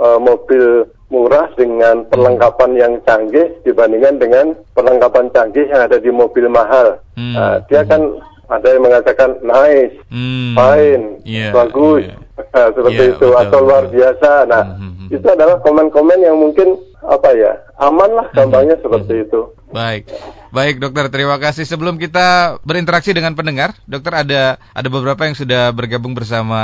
uh, 0.00 0.18
mobil 0.18 0.64
murah 1.12 1.46
dengan 1.54 2.08
perlengkapan 2.08 2.70
yang 2.74 2.92
canggih 3.04 3.52
dibandingkan 3.62 4.18
dengan 4.18 4.46
perlengkapan 4.72 5.30
canggih 5.30 5.68
yang 5.68 5.84
ada 5.84 6.00
di 6.00 6.10
mobil 6.10 6.48
mahal. 6.48 6.98
Mm-hmm. 7.20 7.34
Uh, 7.36 7.56
dia 7.68 7.82
kan 7.84 8.02
ada 8.48 8.66
yang 8.68 8.82
mengatakan 8.84 9.30
nice, 9.44 9.94
mm-hmm. 10.08 10.52
fine, 10.56 11.04
yeah, 11.24 11.52
bagus, 11.52 12.08
yeah. 12.08 12.20
Seperti 12.74 12.98
yeah, 12.98 13.12
itu 13.14 13.26
betul, 13.30 13.40
atau 13.40 13.58
luar 13.62 13.84
biasa. 13.88 14.30
Nah, 14.50 14.62
mm-hmm. 14.74 15.06
itu 15.14 15.26
adalah 15.30 15.56
komen-komen 15.62 16.18
yang 16.18 16.36
mungkin 16.40 16.76
apa 17.04 17.28
ya 17.36 17.52
aman 17.76 18.10
lah 18.16 18.26
gampangnya 18.32 18.80
mm-hmm. 18.80 18.84
seperti 18.84 19.14
itu. 19.28 19.40
Baik, 19.74 20.06
baik 20.54 20.78
dokter, 20.78 21.10
terima 21.10 21.34
kasih. 21.42 21.66
Sebelum 21.66 21.98
kita 21.98 22.58
berinteraksi 22.62 23.10
dengan 23.10 23.34
pendengar, 23.34 23.74
dokter 23.90 24.22
ada 24.22 24.62
ada 24.70 24.86
beberapa 24.86 25.26
yang 25.26 25.34
sudah 25.34 25.74
bergabung 25.74 26.14
bersama 26.14 26.62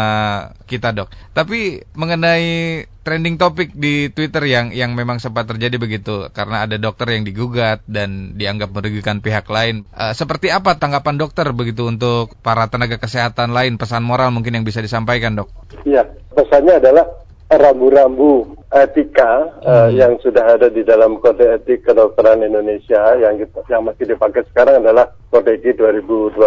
kita 0.71 0.95
dok. 0.95 1.11
Tapi 1.35 1.83
mengenai 1.99 2.87
trending 3.03 3.35
topik 3.35 3.75
di 3.75 4.15
Twitter 4.15 4.47
yang 4.47 4.71
yang 4.71 4.95
memang 4.95 5.19
sempat 5.19 5.51
terjadi 5.51 5.75
begitu, 5.83 6.31
karena 6.31 6.71
ada 6.71 6.79
dokter 6.79 7.11
yang 7.11 7.27
digugat 7.27 7.83
dan 7.91 8.39
dianggap 8.39 8.71
merugikan 8.71 9.19
pihak 9.19 9.51
lain. 9.51 9.83
Uh, 9.91 10.15
seperti 10.15 10.55
apa 10.55 10.79
tanggapan 10.79 11.19
dokter 11.19 11.51
begitu 11.51 11.91
untuk 11.91 12.39
para 12.47 12.71
tenaga 12.71 12.95
kesehatan 12.95 13.51
lain? 13.51 13.75
Pesan 13.75 14.07
moral 14.07 14.31
mungkin 14.31 14.55
yang 14.55 14.63
bisa 14.63 14.79
disampaikan 14.79 15.35
dok? 15.35 15.51
Iya, 15.83 16.07
pesannya 16.31 16.79
adalah 16.79 17.11
rambu-rambu 17.51 18.60
etika 18.71 19.51
hmm. 19.61 19.67
uh, 19.67 19.89
yang 19.91 20.15
sudah 20.23 20.55
ada 20.55 20.71
di 20.71 20.87
dalam 20.87 21.19
kode 21.19 21.43
etik 21.43 21.83
kedokteran 21.83 22.47
Indonesia 22.47 23.19
yang 23.19 23.43
kita, 23.43 23.67
yang 23.67 23.83
masih 23.83 24.07
dipakai 24.07 24.47
sekarang 24.55 24.87
adalah 24.87 25.11
kode 25.35 25.59
etik 25.59 25.75
2012 25.75 26.39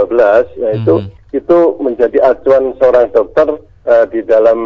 yaitu 0.64 0.96
hmm. 1.04 1.10
itu 1.36 1.58
menjadi 1.84 2.18
acuan 2.24 2.72
seorang 2.80 3.12
dokter 3.12 3.60
uh, 3.84 4.06
di 4.08 4.24
dalam 4.24 4.60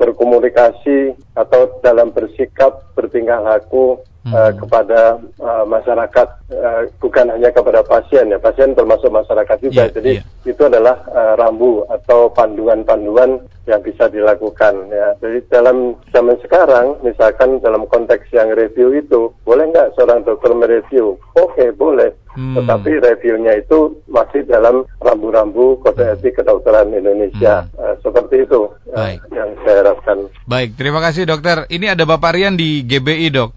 berkomunikasi 0.00 1.12
atau 1.36 1.80
dalam 1.84 2.12
bersikap 2.12 2.92
bertingkah 2.96 3.44
laku 3.44 4.00
hmm. 4.26 4.32
uh, 4.34 4.52
kepada 4.56 5.20
uh, 5.40 5.64
masyarakat 5.64 6.28
uh, 6.52 6.82
bukan 7.00 7.26
hanya 7.32 7.50
kepada 7.52 7.80
pasien 7.86 8.28
ya 8.28 8.38
pasien 8.40 8.74
termasuk 8.74 9.08
masyarakat 9.08 9.56
juga 9.62 9.88
yeah, 9.88 9.94
jadi 9.94 10.12
yeah. 10.20 10.48
itu 10.48 10.62
adalah 10.66 11.00
uh, 11.12 11.34
rambu 11.38 11.86
atau 11.88 12.28
panduan-panduan 12.32 13.40
yang 13.66 13.80
bisa 13.82 14.06
dilakukan 14.10 14.74
ya 14.90 15.14
jadi 15.18 15.38
dalam 15.50 15.98
zaman 16.14 16.38
sekarang 16.44 16.85
misalkan 17.02 17.58
dalam 17.64 17.88
konteks 17.90 18.30
yang 18.30 18.52
review 18.54 18.94
itu 18.94 19.32
boleh 19.42 19.66
nggak 19.72 19.96
seorang 19.98 20.22
dokter 20.22 20.52
mereview 20.54 21.18
oke 21.34 21.52
okay, 21.54 21.74
boleh 21.74 22.14
hmm. 22.36 22.54
tetapi 22.60 23.02
reviewnya 23.02 23.58
itu 23.58 23.98
masih 24.06 24.46
dalam 24.46 24.86
rambu-rambu 25.02 25.80
kode 25.82 26.04
hmm. 26.04 26.14
etik 26.18 26.38
kedokteran 26.38 26.94
Indonesia 26.94 27.66
hmm. 27.66 27.78
uh, 27.80 27.94
seperti 28.04 28.46
itu 28.46 28.70
uh, 28.94 29.10
yang 29.34 29.50
saya 29.66 29.76
harapkan 29.82 30.30
baik 30.46 30.78
terima 30.78 31.02
kasih 31.02 31.26
dokter 31.26 31.66
ini 31.72 31.90
ada 31.90 32.06
Bapak 32.06 32.38
Rian 32.38 32.54
di 32.54 32.86
GBI 32.86 33.28
dok 33.34 33.50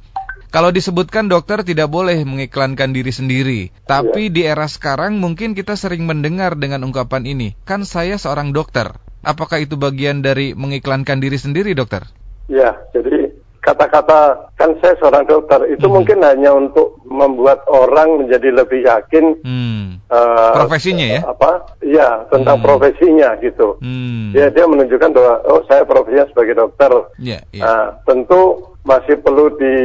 kalau 0.50 0.74
disebutkan 0.74 1.30
dokter 1.30 1.62
tidak 1.62 1.94
boleh 1.94 2.26
mengiklankan 2.26 2.90
diri 2.90 3.14
sendiri, 3.14 3.70
tapi 3.86 4.28
ya. 4.30 4.34
di 4.34 4.42
era 4.50 4.66
sekarang 4.66 5.22
mungkin 5.22 5.54
kita 5.54 5.78
sering 5.78 6.10
mendengar 6.10 6.58
dengan 6.58 6.82
ungkapan 6.90 7.30
ini, 7.30 7.54
kan 7.70 7.86
saya 7.86 8.18
seorang 8.18 8.50
dokter. 8.50 8.98
Apakah 9.22 9.62
itu 9.62 9.78
bagian 9.78 10.26
dari 10.26 10.58
mengiklankan 10.58 11.22
diri 11.22 11.38
sendiri, 11.38 11.78
dokter? 11.78 12.10
Ya, 12.50 12.74
jadi 12.92 13.30
kata-kata 13.60 14.50
kan 14.56 14.72
saya 14.80 14.96
seorang 14.98 15.28
dokter 15.28 15.60
itu 15.68 15.86
hmm. 15.86 15.94
mungkin 15.94 16.20
hanya 16.24 16.56
untuk 16.56 16.96
membuat 17.06 17.62
orang 17.68 18.24
menjadi 18.24 18.56
lebih 18.56 18.88
yakin 18.88 19.36
hmm. 19.44 20.00
uh, 20.08 20.56
profesinya 20.56 21.06
ya 21.06 21.22
apa 21.28 21.52
ya 21.84 22.24
tentang 22.32 22.64
hmm. 22.64 22.66
profesinya 22.66 23.30
gitu 23.44 23.76
hmm. 23.84 24.32
dia 24.32 24.48
dia 24.50 24.64
menunjukkan 24.64 25.12
bahwa 25.12 25.34
oh 25.52 25.62
saya 25.68 25.84
profesinya 25.84 26.26
sebagai 26.32 26.56
dokter 26.56 26.92
yeah, 27.20 27.44
yeah. 27.52 27.68
Uh, 27.68 27.88
tentu 28.08 28.64
masih 28.88 29.20
perlu 29.20 29.52
di 29.60 29.76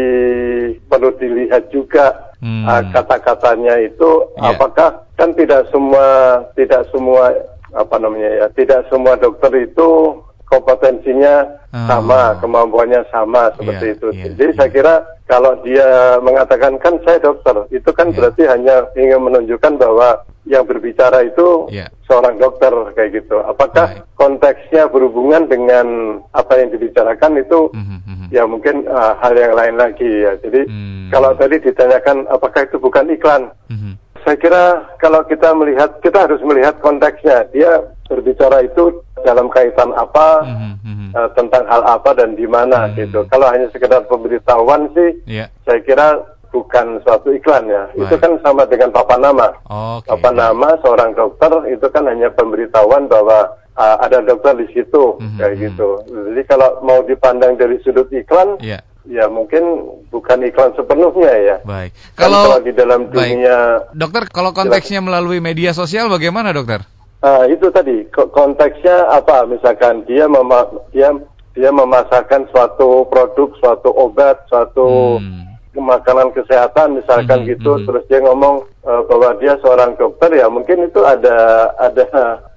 perlu 0.86 1.10
dilihat 1.18 1.66
juga 1.74 2.30
hmm. 2.38 2.64
uh, 2.70 2.82
kata-katanya 2.94 3.74
itu 3.82 4.10
yeah. 4.38 4.54
apakah 4.54 5.02
kan 5.18 5.34
tidak 5.34 5.66
semua 5.74 6.40
tidak 6.54 6.86
semua 6.94 7.34
apa 7.74 7.98
namanya 7.98 8.30
ya 8.38 8.46
tidak 8.54 8.86
semua 8.86 9.18
dokter 9.18 9.50
itu 9.66 10.22
kompetensinya 10.54 11.34
oh. 11.74 11.86
sama 11.90 12.38
kemampuannya 12.38 13.02
sama 13.10 13.50
seperti 13.58 13.86
yeah, 13.90 13.94
itu 13.98 14.08
yeah, 14.14 14.24
jadi 14.38 14.50
yeah. 14.54 14.58
saya 14.60 14.70
kira 14.70 14.94
kalau 15.24 15.56
dia 15.64 16.20
mengatakan 16.20 16.76
kan 16.78 17.00
saya 17.02 17.18
dokter 17.18 17.56
itu 17.72 17.90
kan 17.96 18.12
yeah. 18.12 18.16
berarti 18.16 18.42
hanya 18.46 18.76
ingin 18.94 19.20
menunjukkan 19.24 19.80
bahwa 19.80 20.22
yang 20.44 20.68
berbicara 20.68 21.24
itu 21.24 21.68
yeah. 21.72 21.88
seorang 22.04 22.36
dokter 22.36 22.68
kayak 22.92 23.24
gitu. 23.24 23.40
Apakah 23.48 23.96
right. 23.96 24.04
konteksnya 24.20 24.92
berhubungan 24.92 25.48
dengan 25.48 26.20
apa 26.36 26.60
yang 26.60 26.68
dibicarakan 26.68 27.40
itu 27.40 27.72
mm 27.72 27.84
-hmm. 27.84 28.26
ya 28.28 28.44
mungkin 28.44 28.84
uh, 28.84 29.16
hal 29.24 29.32
yang 29.32 29.56
lain 29.56 29.80
lagi 29.80 30.04
ya. 30.04 30.36
Jadi 30.44 30.68
mm. 30.68 31.08
kalau 31.08 31.32
tadi 31.40 31.56
ditanyakan 31.64 32.28
apakah 32.28 32.68
itu 32.68 32.76
bukan 32.76 33.08
iklan, 33.08 33.48
mm 33.72 33.76
-hmm. 33.76 33.92
saya 34.20 34.36
kira 34.36 34.64
kalau 35.00 35.24
kita 35.24 35.56
melihat 35.56 35.96
kita 36.04 36.28
harus 36.28 36.40
melihat 36.44 36.76
konteksnya. 36.84 37.48
Dia 37.56 37.80
berbicara 38.04 38.68
itu 38.68 39.00
dalam 39.24 39.48
kaitan 39.48 39.90
apa 39.96 40.44
mm 40.44 40.74
-hmm. 40.84 41.08
uh, 41.16 41.28
tentang 41.34 41.64
hal 41.66 41.82
apa 41.88 42.12
dan 42.14 42.36
di 42.36 42.44
mana 42.44 42.86
mm 42.86 42.88
-hmm. 42.92 42.98
gitu. 43.08 43.20
Kalau 43.32 43.48
hanya 43.48 43.66
sekedar 43.72 44.04
pemberitahuan 44.06 44.92
sih, 44.92 45.10
yeah. 45.26 45.48
saya 45.64 45.80
kira 45.82 46.22
bukan 46.54 47.02
suatu 47.02 47.34
iklan 47.34 47.66
ya. 47.66 47.90
Baik. 47.90 48.06
Itu 48.06 48.14
kan 48.22 48.32
sama 48.46 48.62
dengan 48.70 48.94
papan 48.94 49.20
nama. 49.26 49.50
Okay. 49.66 50.14
Papan 50.14 50.34
nama 50.38 50.68
seorang 50.78 51.10
dokter 51.18 51.50
itu 51.66 51.86
kan 51.90 52.06
hanya 52.06 52.30
pemberitahuan 52.30 53.10
bahwa 53.10 53.58
uh, 53.74 53.96
ada 54.06 54.22
dokter 54.22 54.54
di 54.62 54.70
situ 54.70 55.18
mm-hmm. 55.18 55.38
kayak 55.42 55.54
mhm. 55.58 55.62
gitu. 55.66 55.88
Jadi 56.30 56.42
kalau 56.46 56.68
mau 56.86 57.02
dipandang 57.02 57.58
dari 57.58 57.82
sudut 57.82 58.06
iklan, 58.14 58.62
yeah. 58.62 58.80
ya 59.04 59.26
mungkin 59.26 59.82
bukan 60.14 60.46
iklan 60.46 60.70
sepenuhnya 60.78 61.32
ya. 61.34 61.56
Baik. 61.66 61.90
Kalau, 62.14 62.54
kalau 62.54 62.60
di 62.62 62.72
dalam 62.72 63.10
dunia, 63.10 63.82
baik. 63.90 63.98
dokter, 63.98 64.22
kalau 64.30 64.54
konteksnya 64.54 65.02
jelas. 65.02 65.08
melalui 65.10 65.42
media 65.42 65.74
sosial 65.74 66.06
bagaimana 66.06 66.54
dokter? 66.54 66.86
Uh, 67.24 67.48
itu 67.48 67.72
tadi 67.72 68.04
konteksnya 68.12 69.08
apa? 69.08 69.48
Misalkan 69.48 70.04
dia 70.04 70.28
mema 70.28 70.68
dia 70.92 71.08
dia 71.56 71.72
memasarkan 71.72 72.44
suatu 72.52 73.08
produk, 73.08 73.48
suatu 73.64 73.88
obat, 73.96 74.44
suatu 74.52 75.16
hmm 75.16 75.44
makanan 75.80 76.30
kesehatan 76.30 77.02
misalkan 77.02 77.42
mm 77.42 77.44
-hmm, 77.46 77.52
gitu 77.58 77.70
mm 77.74 77.78
-hmm. 77.82 77.86
terus 77.90 78.04
dia 78.06 78.20
ngomong 78.22 78.54
uh, 78.86 79.02
bahwa 79.10 79.34
dia 79.42 79.58
seorang 79.58 79.98
dokter 79.98 80.30
ya 80.38 80.46
mungkin 80.46 80.86
itu 80.86 81.00
ada 81.02 81.70
ada 81.78 82.06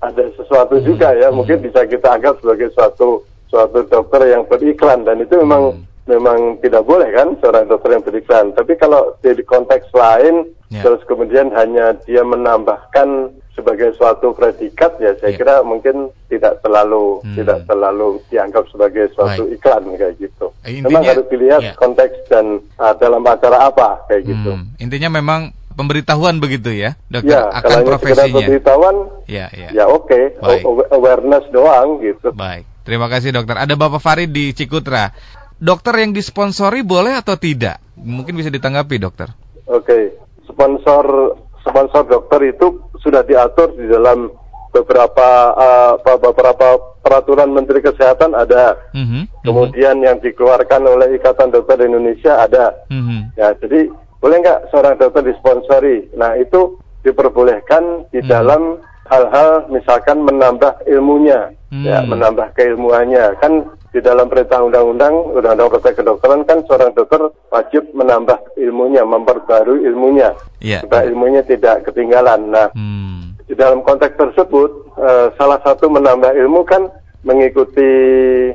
ada 0.01 0.23
sesuatu 0.38 0.77
mm 0.77 0.82
-hmm. 0.82 0.89
juga 0.93 1.10
ya 1.17 1.34
mungkin 1.34 1.58
bisa 1.62 1.86
kita 1.89 2.13
anggap 2.13 2.38
sebagai 2.41 2.69
suatu 2.77 3.25
suatu 3.49 3.82
dokter 3.89 4.30
yang 4.30 4.45
beriklan 4.45 5.01
dan 5.01 5.17
itu 5.17 5.34
memang 5.41 5.73
mm 5.73 5.77
-hmm. 5.82 6.08
memang 6.13 6.38
tidak 6.62 6.84
boleh 6.86 7.10
kan 7.10 7.34
seorang 7.41 7.65
dokter 7.65 7.89
yang 7.97 8.06
beriklan 8.06 8.45
tapi 8.53 8.73
kalau 8.77 9.17
di 9.25 9.34
konteks 9.41 9.89
lain 9.97 10.53
yeah. 10.69 10.84
terus 10.86 11.01
kemudian 11.10 11.49
hanya 11.58 11.97
dia 12.06 12.21
menambahkan 12.21 13.34
sebagai 13.57 13.89
suatu 13.97 14.37
predikat 14.37 15.01
ya 15.01 15.17
saya 15.17 15.33
yeah. 15.33 15.39
kira 15.41 15.55
mungkin 15.65 16.13
tidak 16.29 16.61
terlalu 16.61 17.25
hmm. 17.25 17.35
tidak 17.41 17.65
terlalu 17.65 18.21
dianggap 18.29 18.69
sebagai 18.69 19.09
suatu 19.17 19.49
Baik. 19.49 19.57
iklan 19.57 19.83
kayak 19.97 20.15
gitu. 20.21 20.45
Eh, 20.61 20.77
intinya, 20.77 21.01
memang 21.01 21.03
harus 21.09 21.25
dilihat 21.33 21.61
yeah. 21.65 21.75
konteks 21.75 22.15
dan 22.29 22.61
uh, 22.77 22.93
dalam 23.01 23.25
acara 23.25 23.73
apa 23.73 24.05
kayak 24.05 24.21
hmm. 24.21 24.29
gitu. 24.29 24.51
Intinya 24.77 25.09
memang 25.17 25.57
pemberitahuan 25.73 26.37
begitu 26.37 26.69
ya, 26.73 26.93
dokter 27.09 27.37
ya, 27.37 27.49
akan 27.53 27.85
profesinya. 27.85 28.33
pemberitahuan, 28.41 28.95
ya, 29.29 29.45
ya. 29.53 29.69
ya 29.73 29.85
oke, 29.85 30.37
okay. 30.41 30.61
awareness 30.93 31.45
doang 31.53 32.01
gitu. 32.01 32.33
Baik, 32.33 32.65
terima 32.81 33.09
kasih 33.09 33.33
dokter. 33.33 33.57
Ada 33.57 33.73
Bapak 33.73 34.01
Farid 34.01 34.33
di 34.33 34.53
Cikutra. 34.53 35.13
Dokter 35.57 35.97
yang 35.97 36.13
disponsori 36.13 36.85
boleh 36.85 37.17
atau 37.17 37.33
tidak? 37.33 37.81
Mungkin 37.97 38.37
bisa 38.37 38.53
ditanggapi 38.53 39.01
dokter. 39.01 39.33
Oke, 39.65 39.85
okay. 39.85 40.03
sponsor 40.45 41.33
sponsor 41.69 42.03
dokter 42.08 42.41
itu 42.49 42.82
sudah 43.03 43.21
diatur 43.23 43.71
di 43.77 43.88
dalam 43.88 44.32
beberapa 44.71 45.30
uh, 45.56 45.93
beberapa 46.03 46.97
peraturan 47.01 47.56
Menteri 47.56 47.80
Kesehatan 47.80 48.36
ada. 48.36 48.75
Mm-hmm. 48.91 49.47
Kemudian 49.47 50.03
yang 50.03 50.19
dikeluarkan 50.19 50.84
oleh 50.84 51.15
Ikatan 51.15 51.56
Dokter 51.56 51.80
Indonesia 51.88 52.43
ada. 52.43 52.75
Mm-hmm. 52.91 53.19
Ya, 53.39 53.56
jadi 53.63 53.89
boleh 54.19 54.38
nggak 54.43 54.73
seorang 54.73 54.99
dokter 54.99 55.23
disponsori? 55.23 56.12
Nah 56.19 56.36
itu 56.36 56.75
diperbolehkan 57.08 58.12
di 58.12 58.19
mm-hmm. 58.19 58.32
dalam 58.32 58.84
hal-hal 59.08 59.71
misalkan 59.71 60.19
menambah 60.27 60.84
ilmunya, 60.84 61.56
mm-hmm. 61.71 61.86
ya 61.88 62.03
menambah 62.03 62.51
keilmuannya. 62.60 63.39
Kan 63.39 63.71
di 63.97 64.05
dalam 64.05 64.29
perintah 64.29 64.62
undang-undang, 64.62 65.33
undang-undang 65.33 65.73
praktek 65.73 66.05
kedokteran 66.05 66.45
kan 66.45 66.62
seorang 66.69 66.93
dokter 66.93 67.33
wajib 67.49 67.81
menambah 67.97 68.38
ilmunya, 68.62 69.01
memperbarui 69.01 69.89
ilmunya, 69.89 70.38
yeah. 70.62 70.86
supaya 70.86 71.10
ilmunya 71.10 71.41
tidak 71.41 71.81
ketinggalan. 71.89 72.53
Nah, 72.53 72.69
hmm. 72.77 73.41
di 73.49 73.57
dalam 73.57 73.81
konteks 73.81 74.13
tersebut, 74.13 74.93
uh, 75.01 75.33
salah 75.33 75.57
satu 75.65 75.89
menambah 75.89 76.29
ilmu 76.29 76.62
kan 76.69 76.93
mengikuti 77.25 77.89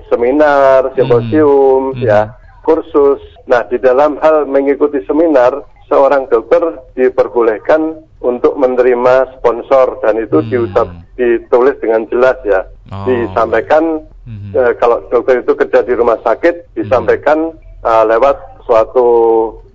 seminar, 0.07 0.94
simposium, 0.94 1.98
hmm. 1.98 2.07
ya, 2.07 2.38
kursus. 2.62 3.18
Nah, 3.50 3.66
di 3.66 3.83
dalam 3.83 4.22
hal 4.22 4.46
mengikuti 4.46 5.02
seminar, 5.11 5.66
seorang 5.90 6.31
dokter 6.31 6.78
diperbolehkan 6.94 7.98
untuk 8.22 8.55
menerima 8.55 9.42
sponsor 9.42 9.98
dan 10.07 10.22
itu 10.22 10.38
hmm. 10.38 10.48
diucap 10.55 10.88
ditulis 11.18 11.74
dengan 11.83 12.07
jelas 12.07 12.38
ya. 12.46 12.62
Oh. 12.94 13.11
Disampaikan 13.11 14.07
hmm. 14.26 14.52
uh, 14.54 14.72
kalau 14.78 15.04
dokter 15.08 15.40
itu 15.40 15.52
kerja 15.54 15.80
di 15.85 15.94
rumah 15.96 16.18
sakit 16.22 16.74
disampaikan 16.76 17.52
hmm. 17.52 17.87
uh, 17.87 18.04
lewat 18.08 18.37
suatu 18.64 19.06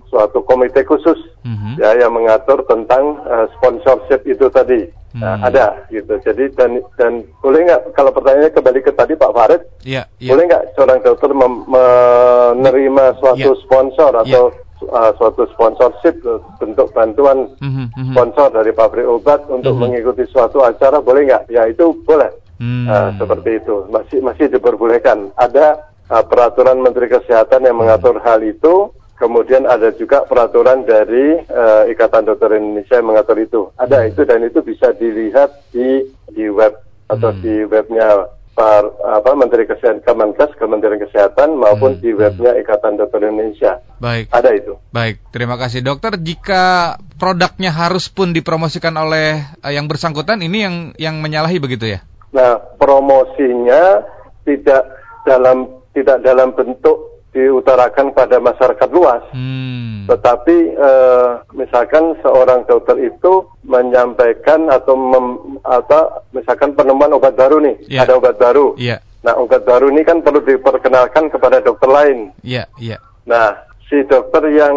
suatu 0.08 0.40
komite 0.48 0.80
khusus 0.88 1.16
hmm. 1.44 1.76
ya 1.76 2.00
yang 2.00 2.16
mengatur 2.16 2.64
tentang 2.64 3.20
uh, 3.28 3.44
sponsorship 3.58 4.24
itu 4.24 4.48
tadi. 4.48 4.88
Nah, 5.16 5.40
hmm. 5.40 5.48
ada 5.48 5.66
gitu. 5.88 6.20
Jadi 6.20 6.52
dan 6.52 6.84
dan 7.00 7.24
boleh 7.40 7.64
nggak 7.64 7.96
kalau 7.96 8.12
pertanyaannya 8.12 8.52
kembali 8.52 8.80
ke 8.84 8.92
tadi 8.92 9.16
Pak 9.16 9.32
Farid, 9.32 9.62
yeah, 9.80 10.04
yeah. 10.20 10.30
boleh 10.30 10.44
nggak 10.52 10.64
seorang 10.76 11.00
dokter 11.00 11.32
menerima 11.32 13.04
suatu 13.16 13.50
yeah. 13.56 13.60
sponsor 13.64 14.12
atau 14.12 14.52
yeah 14.52 14.66
uh, 14.86 15.10
suatu 15.18 15.46
sponsorship 15.54 16.22
bentuk 16.62 16.88
bantuan 16.94 17.50
mm-hmm. 17.58 18.14
sponsor 18.14 18.48
dari 18.54 18.70
pabrik 18.70 19.06
obat 19.06 19.42
untuk 19.50 19.74
mm-hmm. 19.74 19.82
mengikuti 19.82 20.24
suatu 20.30 20.62
acara 20.62 21.02
boleh 21.02 21.26
nggak? 21.28 21.50
Ya 21.50 21.66
itu 21.66 21.94
boleh. 22.06 22.30
Mm. 22.58 22.90
Uh, 22.90 23.10
seperti 23.18 23.50
itu 23.62 23.86
masih 23.90 24.18
masih 24.22 24.46
diperbolehkan. 24.50 25.30
Ada 25.38 25.94
uh, 26.10 26.24
peraturan 26.26 26.82
Menteri 26.82 27.06
Kesehatan 27.06 27.66
yang 27.66 27.78
mengatur 27.78 28.18
mm. 28.18 28.24
hal 28.26 28.40
itu. 28.42 28.94
Kemudian 29.18 29.66
ada 29.66 29.90
juga 29.98 30.22
peraturan 30.22 30.86
dari 30.86 31.42
uh, 31.50 31.90
Ikatan 31.90 32.22
Dokter 32.30 32.54
Indonesia 32.54 33.02
yang 33.02 33.10
mengatur 33.10 33.38
itu. 33.42 33.60
Ada 33.74 34.06
mm. 34.06 34.08
itu 34.14 34.20
dan 34.22 34.40
itu 34.46 34.60
bisa 34.62 34.94
dilihat 34.94 35.50
di 35.74 36.06
di 36.30 36.46
web 36.46 36.78
atau 37.10 37.34
mm. 37.34 37.40
di 37.42 37.54
webnya 37.66 38.38
Pak 38.58 38.98
apa 39.06 39.30
Menteri 39.38 39.70
Kesehatan 39.70 40.02
Kemenkes 40.02 40.58
Kementerian 40.58 40.98
Kesehatan 40.98 41.54
maupun 41.62 41.94
hmm. 41.94 42.02
di 42.02 42.10
webnya 42.10 42.58
Ikatan 42.58 42.98
Dokter 42.98 43.30
Indonesia. 43.30 43.78
Baik. 44.02 44.34
Ada 44.34 44.50
itu. 44.50 44.74
Baik, 44.90 45.22
terima 45.30 45.54
kasih 45.54 45.86
dokter. 45.86 46.18
Jika 46.18 46.98
produknya 47.22 47.70
harus 47.70 48.10
pun 48.10 48.34
dipromosikan 48.34 48.98
oleh 48.98 49.46
uh, 49.62 49.70
yang 49.70 49.86
bersangkutan 49.86 50.42
ini 50.42 50.58
yang 50.58 50.76
yang 50.98 51.22
menyalahi 51.22 51.62
begitu 51.62 51.86
ya? 51.86 52.02
Nah, 52.32 52.60
promosinya 52.76 54.04
tidak 54.44 54.84
dalam 55.24 55.68
tidak 55.96 56.20
dalam 56.22 56.52
bentuk 56.52 57.08
diutarakan 57.32 58.16
pada 58.16 58.40
masyarakat 58.40 58.88
luas. 58.90 59.20
Hmm. 59.36 60.08
Tetapi 60.08 60.56
eh, 60.72 61.30
misalkan 61.52 62.16
seorang 62.24 62.64
dokter 62.64 62.96
itu 63.04 63.44
menyampaikan 63.68 64.72
atau 64.72 64.96
mem, 64.96 65.60
apa 65.68 66.24
misalkan 66.32 66.72
penemuan 66.72 67.12
obat 67.12 67.36
baru 67.36 67.60
nih, 67.60 67.76
yeah. 67.86 68.08
ada 68.08 68.16
obat 68.16 68.40
baru. 68.40 68.72
Yeah. 68.80 69.04
Nah, 69.20 69.36
obat 69.36 69.68
baru 69.68 69.92
ini 69.92 70.06
kan 70.08 70.24
perlu 70.24 70.40
diperkenalkan 70.40 71.28
kepada 71.28 71.60
dokter 71.60 71.90
lain. 71.90 72.32
Iya, 72.40 72.64
yeah. 72.64 72.66
iya. 72.80 72.90
Yeah. 72.96 73.00
Nah, 73.28 73.48
si 73.92 74.00
dokter 74.08 74.48
yang 74.48 74.76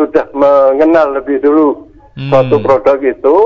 sudah 0.00 0.32
mengenal 0.32 1.20
lebih 1.20 1.44
dulu 1.44 1.92
hmm. 2.16 2.32
suatu 2.32 2.56
produk 2.64 2.96
itu, 3.04 3.36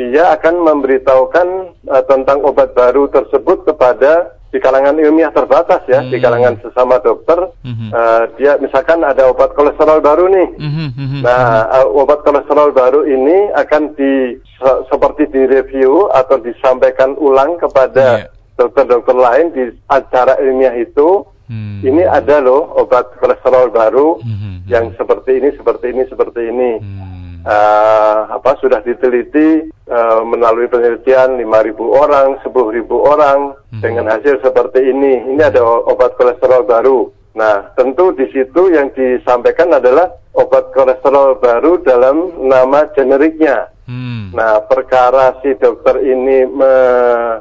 dia 0.00 0.32
akan 0.32 0.64
memberitahukan 0.64 1.48
uh, 1.84 2.04
tentang 2.08 2.40
obat 2.40 2.72
baru 2.72 3.12
tersebut 3.12 3.68
kepada 3.68 4.40
di 4.50 4.58
kalangan 4.58 4.98
ilmiah 4.98 5.30
terbatas 5.30 5.86
ya, 5.86 6.02
hmm. 6.02 6.10
di 6.10 6.18
kalangan 6.18 6.58
sesama 6.58 6.98
dokter, 6.98 7.38
hmm. 7.62 7.94
uh, 7.94 8.22
dia 8.34 8.58
misalkan 8.58 8.98
ada 9.06 9.30
obat 9.30 9.54
kolesterol 9.54 10.02
baru 10.02 10.26
nih. 10.26 10.48
Hmm. 10.58 10.90
hmm 10.90 11.20
nah, 11.22 11.70
uh, 11.70 11.86
obat 11.86 12.26
kolesterol 12.26 12.74
baru 12.74 13.06
ini 13.06 13.54
akan 13.54 13.94
di 13.94 14.40
se 14.58 14.70
seperti 14.90 15.30
direview 15.30 16.10
atau 16.10 16.42
disampaikan 16.42 17.14
ulang 17.20 17.62
kepada 17.62 18.32
dokter 18.58 18.88
dokter-dokter 18.88 19.16
lain 19.16 19.46
di 19.54 19.64
acara 19.86 20.40
ilmiah 20.42 20.74
itu. 20.74 21.22
Hmm. 21.50 21.82
Ini 21.82 22.06
ada 22.06 22.38
loh 22.38 22.78
obat 22.78 23.10
kolesterol 23.18 23.74
baru 23.74 24.22
hmm. 24.22 24.70
yang 24.70 24.94
seperti 24.94 25.42
ini, 25.42 25.50
seperti 25.58 25.90
ini, 25.90 26.02
seperti 26.06 26.40
ini. 26.46 26.70
Hmm 26.78 27.09
uh, 27.46 28.18
apa 28.36 28.56
sudah 28.60 28.80
diteliti 28.84 29.68
uh, 29.88 30.22
melalui 30.24 30.66
penelitian 30.68 31.40
5.000 31.40 31.76
orang, 31.80 32.28
10.000 32.44 32.52
orang 32.90 33.38
hmm. 33.72 33.80
dengan 33.82 34.06
hasil 34.12 34.40
seperti 34.44 34.90
ini. 34.90 35.36
Ini 35.36 35.42
ada 35.52 35.62
obat 35.64 36.16
kolesterol 36.16 36.66
baru. 36.66 37.12
Nah, 37.30 37.70
tentu 37.78 38.10
di 38.18 38.26
situ 38.34 38.74
yang 38.74 38.90
disampaikan 38.90 39.70
adalah 39.70 40.10
obat 40.34 40.74
kolesterol 40.74 41.38
baru 41.38 41.78
dalam 41.86 42.46
nama 42.50 42.90
generiknya. 42.92 43.70
Hmm. 43.86 44.34
Nah, 44.34 44.62
perkara 44.66 45.38
si 45.42 45.54
dokter 45.58 45.98
ini 46.02 46.46
me 46.46 46.74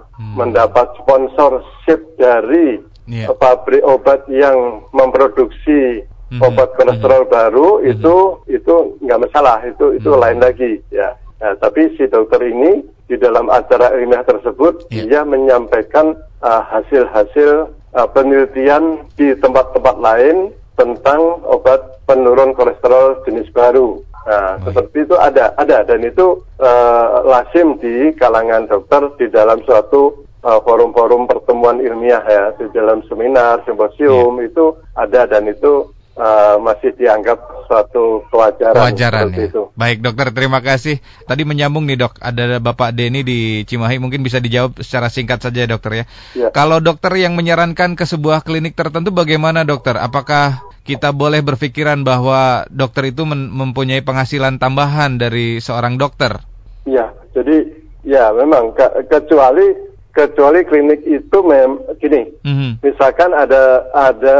hmm. 0.01 0.33
mendapat 0.37 0.93
sponsorship 1.01 2.17
dari 2.17 2.81
yeah. 3.09 3.33
pabrik 3.33 3.81
obat 3.81 4.25
yang 4.29 4.85
memproduksi 4.93 6.05
hmm. 6.31 6.41
obat 6.41 6.69
kolesterol 6.77 7.25
hmm. 7.25 7.33
baru 7.33 7.69
hmm. 7.81 7.91
itu 7.93 8.15
itu 8.49 8.75
nggak 9.01 9.21
masalah 9.29 9.57
itu 9.65 9.97
itu 9.97 10.09
hmm. 10.09 10.21
lain 10.21 10.39
lagi 10.39 10.71
ya 10.93 11.13
nah, 11.41 11.53
tapi 11.57 11.93
si 11.97 12.05
dokter 12.09 12.41
ini 12.45 12.85
di 13.09 13.17
dalam 13.17 13.49
acara 13.49 13.97
ilmiah 13.97 14.21
tersebut 14.21 14.85
yeah. 14.93 15.03
dia 15.09 15.21
menyampaikan 15.25 16.13
uh, 16.45 16.61
hasil-hasil 16.69 17.73
uh, 17.97 18.07
penelitian 18.13 19.01
di 19.17 19.33
tempat-tempat 19.41 19.97
lain 19.97 20.53
tentang 20.77 21.41
obat 21.43 21.99
penurun 22.07 22.55
kolesterol 22.55 23.25
jenis 23.27 23.49
baru. 23.51 23.99
Nah, 24.29 24.61
Baik. 24.61 24.63
seperti 24.71 24.97
itu 25.09 25.15
ada, 25.17 25.51
ada 25.57 25.81
dan 25.83 26.05
itu 26.05 26.45
uh, 26.61 27.25
lazim 27.25 27.81
di 27.81 28.13
kalangan 28.15 28.69
dokter 28.69 29.09
di 29.17 29.25
dalam 29.33 29.59
suatu 29.65 30.23
forum-forum 30.39 31.25
uh, 31.25 31.27
pertemuan 31.27 31.83
ilmiah 31.83 32.23
ya, 32.23 32.53
di 32.55 32.69
dalam 32.71 33.03
seminar, 33.09 33.59
simposium 33.65 34.39
yeah. 34.39 34.47
itu 34.47 34.65
ada 34.95 35.25
dan 35.27 35.49
itu 35.49 35.89
uh, 36.19 36.59
masih 36.59 36.91
dianggap 36.99 37.39
suatu 37.65 38.27
kewajaran. 38.29 38.75
Kewajaran 38.75 39.27
ya. 39.33 39.47
Itu. 39.47 39.71
Baik 39.73 40.03
dokter, 40.03 40.29
terima 40.35 40.59
kasih. 40.59 40.99
Tadi 41.25 41.47
menyambung 41.47 41.87
nih 41.87 41.97
dok, 41.97 42.19
ada 42.19 42.59
Bapak 42.59 42.93
Denny 42.93 43.23
di 43.23 43.63
Cimahi, 43.63 43.97
mungkin 43.97 44.21
bisa 44.21 44.43
dijawab 44.43 44.83
secara 44.83 45.07
singkat 45.07 45.39
saja 45.39 45.65
dokter 45.65 46.03
ya. 46.03 46.05
ya. 46.35 46.47
Kalau 46.51 46.83
dokter 46.83 47.15
yang 47.15 47.33
menyarankan 47.39 47.95
ke 47.95 48.03
sebuah 48.03 48.43
klinik 48.43 48.75
tertentu 48.75 49.09
bagaimana 49.15 49.63
dokter? 49.63 49.95
Apakah 49.97 50.67
kita 50.83 51.15
boleh 51.15 51.39
berpikiran 51.39 52.01
bahwa 52.03 52.67
dokter 52.69 53.13
itu 53.13 53.23
mempunyai 53.29 54.03
penghasilan 54.03 54.59
tambahan 54.59 55.21
dari 55.21 55.61
seorang 55.63 55.95
dokter? 55.95 56.41
Iya, 56.89 57.13
jadi 57.37 57.69
ya 58.01 58.33
memang 58.33 58.73
ke 58.73 59.05
kecuali 59.05 59.88
kecuali 60.13 60.65
klinik 60.65 61.05
itu 61.05 61.37
mem 61.45 61.79
gini, 62.01 62.27
mm 62.43 62.53
-hmm. 62.55 62.71
misalkan 62.81 63.31
ada 63.31 63.85
ada 63.93 64.37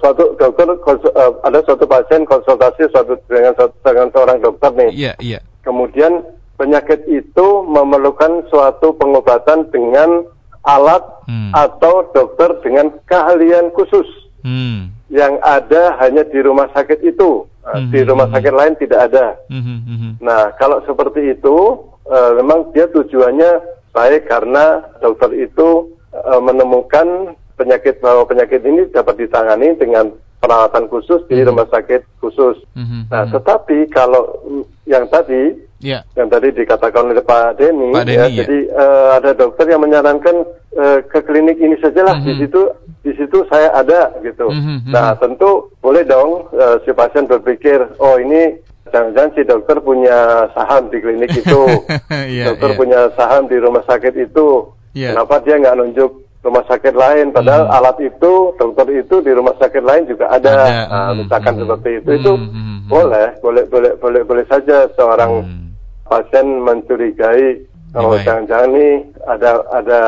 suatu 0.00 0.36
dokter 0.36 0.68
uh, 0.68 1.32
ada 1.44 1.58
suatu 1.64 1.84
pasien 1.88 2.28
konsultasi 2.28 2.88
suatu 2.92 3.16
dengan 3.28 3.56
dengan 3.84 4.08
seorang 4.12 4.38
dokter 4.44 4.70
nih. 4.76 4.90
Iya, 4.92 5.04
yeah, 5.12 5.16
iya. 5.20 5.32
Yeah. 5.38 5.42
Kemudian 5.64 6.12
penyakit 6.60 7.08
itu 7.08 7.46
memerlukan 7.64 8.46
suatu 8.52 8.92
pengobatan 9.00 9.68
dengan 9.72 10.28
alat 10.64 11.04
hmm. 11.28 11.52
atau 11.52 12.08
dokter 12.12 12.56
dengan 12.64 12.92
keahlian 13.08 13.72
khusus 13.76 14.06
hmm. 14.44 14.92
yang 15.12 15.36
ada 15.44 15.96
hanya 16.00 16.24
di 16.28 16.40
rumah 16.40 16.68
sakit 16.72 17.04
itu. 17.04 17.48
Hmm. 17.64 17.88
Di 17.88 18.04
rumah 18.04 18.28
sakit 18.28 18.52
hmm. 18.52 18.60
lain 18.60 18.74
tidak 18.76 19.00
ada. 19.08 19.40
Hmm. 19.48 19.80
Hmm. 19.88 20.12
Nah, 20.20 20.52
kalau 20.60 20.84
seperti 20.84 21.32
itu 21.32 21.80
uh, 22.08 22.30
memang 22.36 22.68
dia 22.76 22.84
tujuannya 22.92 23.50
baik 23.94 24.26
karena 24.26 24.82
dokter 24.98 25.30
itu 25.38 25.94
uh, 26.10 26.42
menemukan 26.42 27.38
penyakit 27.54 28.02
bahwa 28.02 28.26
penyakit 28.26 28.60
ini 28.66 28.90
dapat 28.90 29.22
ditangani 29.22 29.78
dengan 29.78 30.10
perawatan 30.42 30.90
khusus 30.92 31.24
di 31.30 31.38
mm 31.38 31.40
-hmm. 31.40 31.48
rumah 31.48 31.66
sakit 31.72 32.02
khusus. 32.20 32.60
Mm 32.76 32.84
-hmm. 32.84 33.02
Nah, 33.08 33.24
tetapi 33.32 33.88
kalau 33.88 34.44
yang 34.84 35.08
tadi, 35.08 35.56
yeah. 35.80 36.04
yang 36.18 36.28
tadi 36.28 36.52
dikatakan 36.52 37.08
oleh 37.08 37.24
Pak 37.24 37.56
Denny, 37.56 37.96
Pak 37.96 38.04
Denny 38.04 38.20
ya, 38.20 38.26
ya. 38.28 38.38
jadi 38.44 38.58
uh, 38.76 39.08
ada 39.16 39.30
dokter 39.32 39.72
yang 39.72 39.80
menyarankan 39.80 40.36
uh, 40.76 40.98
ke 41.08 41.24
klinik 41.24 41.56
ini 41.56 41.80
sajalah 41.80 42.18
mm 42.18 42.20
-hmm. 42.20 42.28
di 42.28 42.32
situ, 42.44 42.62
di 43.00 43.12
situ 43.16 43.38
saya 43.48 43.72
ada 43.72 44.12
gitu. 44.20 44.52
Mm 44.52 44.60
-hmm. 44.60 44.78
Nah, 44.92 45.16
tentu 45.16 45.72
boleh 45.80 46.04
dong 46.04 46.52
uh, 46.52 46.76
si 46.84 46.92
pasien 46.92 47.24
berpikir, 47.24 47.80
oh 47.96 48.20
ini 48.20 48.60
jangan-jangan 48.92 49.30
si 49.32 49.42
dokter 49.44 49.76
punya 49.80 50.48
saham 50.52 50.88
di 50.92 50.98
klinik 51.00 51.32
itu, 51.32 51.60
yeah, 52.28 52.52
dokter 52.52 52.70
yeah. 52.72 52.78
punya 52.78 53.00
saham 53.16 53.48
di 53.48 53.56
rumah 53.56 53.84
sakit 53.86 54.14
itu, 54.16 54.68
yeah. 54.92 55.12
kenapa 55.14 55.40
dia 55.44 55.60
nggak 55.60 55.76
nunjuk 55.80 56.24
rumah 56.44 56.64
sakit 56.68 56.92
lain 56.92 57.32
padahal 57.32 57.64
hmm. 57.66 57.76
alat 57.80 57.96
itu 58.04 58.32
dokter 58.60 58.86
itu 58.92 59.16
di 59.24 59.32
rumah 59.32 59.56
sakit 59.56 59.80
lain 59.80 60.04
juga 60.04 60.28
ada, 60.28 60.52
ada. 60.52 60.68
Nah, 60.68 61.04
hmm. 61.08 61.14
misalkan 61.24 61.52
hmm. 61.56 61.60
seperti 61.64 61.90
itu 62.04 62.10
itu 62.20 62.32
hmm. 62.36 62.48
hmm, 62.52 62.64
hmm. 62.68 62.80
boleh 62.92 63.28
boleh 63.40 63.64
boleh 63.72 63.92
boleh 63.96 64.22
boleh 64.28 64.44
saja 64.52 64.84
seorang 64.92 65.32
hmm. 65.40 65.66
pasien 66.04 66.46
mencurigai 66.60 67.64
kalau 67.96 68.18
jangan-jangan 68.20 68.70
nih 68.76 68.94
ada 69.24 69.50
ada 69.72 70.02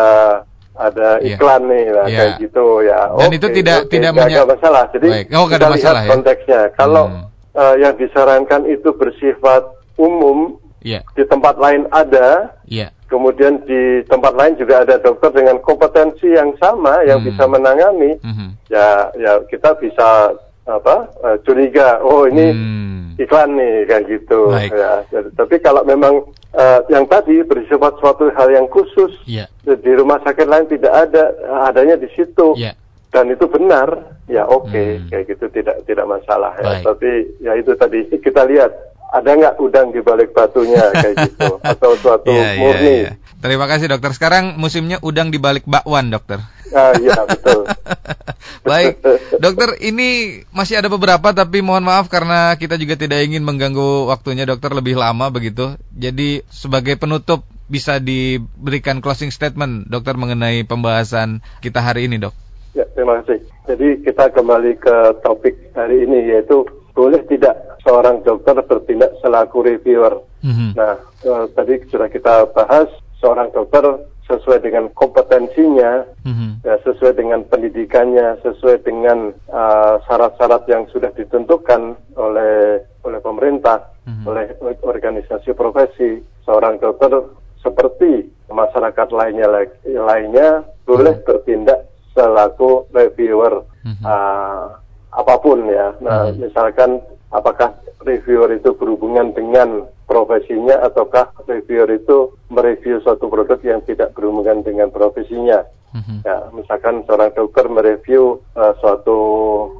ada 0.76 1.08
iya. 1.24 1.40
iklan 1.40 1.62
yeah. 1.64 1.72
nih 1.72 1.84
lah 1.88 2.06
yeah. 2.06 2.18
kayak 2.20 2.32
gitu 2.44 2.66
ya 2.84 3.00
dan 3.16 3.28
okay, 3.32 3.38
itu 3.40 3.46
tidak 3.56 3.78
okay, 3.80 3.92
tidak 3.96 4.10
ada 4.12 4.44
masalah 4.44 4.84
jadi 4.92 5.08
Baik. 5.08 5.26
oh, 5.32 5.46
kita 5.48 5.66
lihat 5.72 5.94
ya? 5.96 6.08
konteksnya 6.12 6.60
kalau 6.76 7.04
hmm. 7.08 7.24
Uh, 7.56 7.74
yang 7.80 7.96
disarankan 7.96 8.68
itu 8.68 8.92
bersifat 8.92 9.64
umum 9.96 10.60
yeah. 10.84 11.00
di 11.16 11.24
tempat 11.24 11.56
lain 11.56 11.88
ada 11.90 12.52
yeah 12.68 12.92
kemudian 13.06 13.62
di 13.66 14.02
tempat 14.10 14.34
lain 14.34 14.58
juga 14.58 14.82
ada 14.82 14.98
dokter 14.98 15.30
dengan 15.30 15.62
kompetensi 15.62 16.26
yang 16.26 16.54
sama 16.58 17.06
yang 17.06 17.22
hmm. 17.22 17.28
bisa 17.30 17.44
menangani 17.46 18.18
hmm. 18.18 18.50
ya 18.70 19.10
ya 19.14 19.32
kita 19.46 19.78
bisa 19.78 20.34
apa 20.66 21.06
uh, 21.22 21.38
curiga 21.46 22.02
oh 22.02 22.26
ini 22.26 22.50
hmm. 22.50 23.22
iklan 23.22 23.54
nih 23.54 23.86
kayak 23.86 24.04
gitu 24.10 24.50
Baik. 24.50 24.74
ya 24.74 24.92
tapi 25.38 25.62
kalau 25.62 25.86
memang 25.86 26.26
uh, 26.58 26.80
yang 26.90 27.06
tadi 27.06 27.46
bersifat 27.46 27.94
suatu 28.02 28.34
hal 28.34 28.50
yang 28.50 28.66
khusus 28.66 29.14
yeah. 29.30 29.46
di 29.62 29.92
rumah 29.94 30.18
sakit 30.26 30.46
lain 30.50 30.66
tidak 30.66 30.90
ada 30.90 31.30
adanya 31.70 31.94
di 31.94 32.10
situ 32.18 32.58
yeah. 32.58 32.74
Dan 33.14 33.30
itu 33.32 33.46
benar 33.48 34.18
ya 34.26 34.44
oke 34.44 34.70
okay, 34.70 34.98
hmm. 34.98 35.08
kayak 35.08 35.24
gitu 35.30 35.46
tidak 35.54 35.76
tidak 35.86 36.06
masalah 36.06 36.52
ya 36.58 36.82
tapi 36.82 37.38
ya 37.38 37.52
itu 37.54 37.72
tadi 37.78 38.06
kita 38.18 38.44
lihat 38.44 38.72
ada 39.14 39.30
nggak 39.32 39.56
udang 39.62 39.94
di 39.94 40.00
balik 40.02 40.34
batunya 40.34 40.90
kayak 41.02 41.16
gitu 41.30 41.62
atau 41.62 41.90
suatu 41.98 42.30
yeah, 42.30 42.52
iya, 42.52 42.60
murni. 42.60 42.86
Yeah, 42.86 43.02
yeah. 43.10 43.14
Terima 43.36 43.66
kasih 43.70 43.86
dokter. 43.92 44.10
Sekarang 44.16 44.58
musimnya 44.58 44.98
udang 45.04 45.30
di 45.30 45.38
balik 45.38 45.68
bakwan 45.68 46.10
dokter. 46.10 46.42
Ah 46.74 46.90
iya 46.98 47.14
betul. 47.28 47.68
Baik, 48.66 48.98
dokter 49.38 49.78
ini 49.78 50.42
masih 50.50 50.82
ada 50.82 50.90
beberapa 50.90 51.30
tapi 51.30 51.62
mohon 51.62 51.86
maaf 51.86 52.10
karena 52.10 52.50
kita 52.58 52.74
juga 52.74 52.98
tidak 52.98 53.22
ingin 53.22 53.46
mengganggu 53.46 54.10
waktunya 54.10 54.42
dokter 54.42 54.74
lebih 54.74 54.98
lama 54.98 55.30
begitu. 55.30 55.78
Jadi 55.94 56.42
sebagai 56.50 56.98
penutup 56.98 57.46
bisa 57.70 58.02
diberikan 58.02 58.98
closing 58.98 59.30
statement 59.30 59.86
dokter 59.86 60.18
mengenai 60.18 60.66
pembahasan 60.66 61.46
kita 61.62 61.78
hari 61.78 62.10
ini 62.10 62.18
dok. 62.18 62.34
Ya 62.76 62.84
terima 62.92 63.24
kasih. 63.24 63.40
Jadi 63.64 64.04
kita 64.04 64.28
kembali 64.36 64.76
ke 64.76 64.96
topik 65.24 65.56
hari 65.72 66.04
ini 66.04 66.28
yaitu 66.28 66.68
boleh 66.92 67.24
tidak 67.24 67.56
seorang 67.80 68.20
dokter 68.20 68.52
bertindak 68.60 69.16
selaku 69.24 69.64
reviewer. 69.64 70.20
Mm-hmm. 70.44 70.70
Nah, 70.76 71.00
uh, 71.24 71.48
tadi 71.56 71.80
sudah 71.88 72.12
kita 72.12 72.52
bahas 72.52 72.92
seorang 73.16 73.48
dokter 73.56 73.80
sesuai 74.28 74.60
dengan 74.60 74.92
kompetensinya, 74.92 76.04
mm-hmm. 76.26 76.66
ya, 76.66 76.76
sesuai 76.84 77.16
dengan 77.16 77.46
pendidikannya, 77.48 78.42
sesuai 78.44 78.84
dengan 78.84 79.32
uh, 79.48 79.96
syarat-syarat 80.04 80.68
yang 80.68 80.84
sudah 80.92 81.08
ditentukan 81.16 81.96
oleh 82.18 82.84
oleh 83.06 83.20
pemerintah, 83.24 83.88
mm-hmm. 84.04 84.24
oleh 84.28 84.44
organisasi 84.84 85.56
profesi, 85.56 86.20
seorang 86.44 86.76
dokter 86.76 87.24
seperti 87.62 88.28
masyarakat 88.52 89.08
lainnya 89.16 89.46
lainnya 89.86 90.48
boleh 90.84 91.14
mm-hmm. 91.16 91.26
bertindak 91.26 91.80
selaku 92.16 92.88
reviewer. 92.96 93.68
Mm-hmm. 93.84 94.02
Uh, 94.02 94.80
apa 95.16 95.34
pun 95.40 95.64
ya. 95.66 95.96
Nah, 96.04 96.28
hmm. 96.28 96.44
misalkan 96.44 97.00
apakah 97.32 97.72
reviewer 98.04 98.52
itu 98.52 98.76
berhubungan 98.76 99.32
dengan 99.32 99.88
profesinya 100.04 100.78
ataukah 100.84 101.32
reviewer 101.48 101.96
itu 101.96 102.36
mereview 102.52 103.00
suatu 103.02 103.26
produk 103.26 103.58
yang 103.64 103.80
tidak 103.88 104.12
berhubungan 104.12 104.62
dengan 104.62 104.92
profesinya. 104.92 105.64
Hmm. 105.96 106.20
Ya, 106.28 106.52
misalkan 106.52 107.08
seorang 107.08 107.32
dokter 107.32 107.64
mereview 107.72 108.44
uh, 108.52 108.76
suatu 108.84 109.18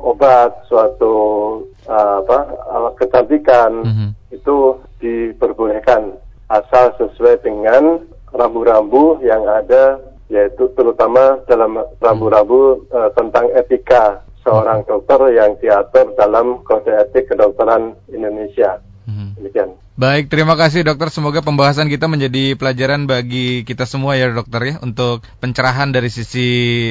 obat, 0.01 0.65
suatu 0.65 1.15
uh, 1.85 2.25
apa 2.25 2.39
alat 2.73 2.95
kecantikan 2.97 3.85
hmm. 3.85 4.11
itu 4.33 4.81
diperbolehkan 4.97 6.17
asal 6.49 6.97
sesuai 6.97 7.45
dengan 7.45 8.01
rambu-rambu 8.33 9.21
yang 9.21 9.45
ada 9.45 10.01
yaitu 10.31 10.71
terutama 10.75 11.39
dalam 11.47 11.79
rambu-rambu 12.03 12.87
uh, 12.91 13.11
tentang 13.15 13.47
etika 13.55 14.27
seorang 14.47 14.87
dokter 14.87 15.35
yang 15.35 15.59
diatur 15.59 16.15
dalam 16.15 16.63
kode 16.63 16.95
etik 16.95 17.31
kedokteran 17.31 17.99
Indonesia. 18.11 18.79
Hmm. 19.07 19.39
Demikian. 19.39 19.79
Baik, 19.97 20.29
terima 20.29 20.61
kasih 20.61 20.85
dokter. 20.85 21.09
Semoga 21.09 21.41
pembahasan 21.41 21.89
kita 21.89 22.05
menjadi 22.05 22.53
pelajaran 22.53 23.09
bagi 23.09 23.65
kita 23.65 23.89
semua 23.89 24.19
ya 24.19 24.29
dokter 24.29 24.61
ya 24.61 24.75
untuk 24.85 25.25
pencerahan 25.41 25.89
dari 25.89 26.13
sisi 26.13 26.49